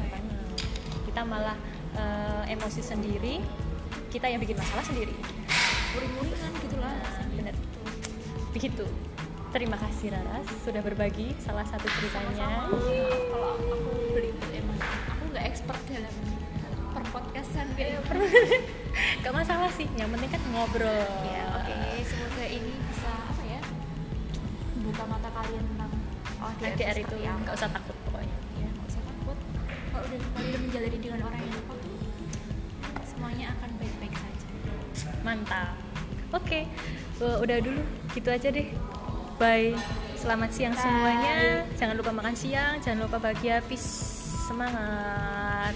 kita 1.07 1.21
malah 1.23 1.57
eh, 1.95 2.53
emosi 2.55 2.81
sendiri 2.83 3.39
kita 4.11 4.27
yang 4.27 4.39
bikin 4.43 4.59
masalah 4.59 4.83
sendiri 4.83 5.15
uring-uringan 5.95 6.51
gitu 6.63 6.75
lah 6.79 6.91
rasanya 7.03 7.35
bener. 7.39 7.55
gitu. 7.55 7.79
begitu 8.51 8.85
terima 9.51 9.75
kasih 9.75 10.15
Raras 10.15 10.47
sudah 10.63 10.79
berbagi 10.79 11.35
salah 11.43 11.67
satu 11.67 11.83
ceritanya. 11.99 12.71
Maaf 12.71 12.71
kalau 12.71 13.59
aku, 13.59 14.15
belibet 14.15 14.49
emang. 14.55 14.79
Aku 15.11 15.23
nggak 15.27 15.43
expert 15.43 15.81
dalam 15.91 16.15
perpodcastan 16.95 17.67
kayak 17.75 17.99
gak 19.23 19.33
masalah 19.35 19.67
sih 19.75 19.91
yang 19.99 20.07
penting 20.15 20.31
kan 20.31 20.41
ngobrol. 20.55 21.03
Ya 21.27 21.45
oke. 21.51 21.75
Semoga 22.07 22.45
ini 22.47 22.71
bisa 22.87 23.11
apa 23.11 23.43
ya 23.43 23.61
buka 24.87 25.03
mata 25.03 25.29
kalian 25.35 25.63
tentang 25.75 25.91
oh 26.41 26.51
LDR 26.63 26.97
itu 27.03 27.15
nggak 27.19 27.55
usah 27.59 27.69
takut 27.75 27.95
pokoknya. 28.07 28.37
Ya 28.55 28.67
nggak 28.71 28.87
usah 28.87 29.03
takut. 29.03 29.37
Kalau 29.91 30.03
udah 30.07 30.19
kalian 30.39 30.59
menjalani 30.63 30.97
dengan 31.03 31.19
orang 31.27 31.39
yang 31.43 31.53
tepat 31.59 31.77
tuh 31.83 31.97
semuanya 33.03 33.45
akan 33.59 33.69
baik-baik 33.75 34.15
saja. 34.15 34.47
Mantap. 35.27 35.75
Oke 36.31 36.63
eh, 37.19 37.37
udah 37.43 37.57
dulu. 37.59 37.83
Gitu 38.15 38.31
aja 38.31 38.47
deh 38.47 38.71
bye 39.41 39.73
selamat 40.21 40.49
siang 40.53 40.77
Bye. 40.77 40.83
semuanya. 40.85 41.37
Jangan 41.81 41.95
lupa 41.97 42.11
makan 42.13 42.35
siang 42.37 42.77
jangan 42.77 43.09
lupa 43.09 43.17
bahagia. 43.17 43.57
Peace. 43.65 44.21
Semangat 44.45 45.73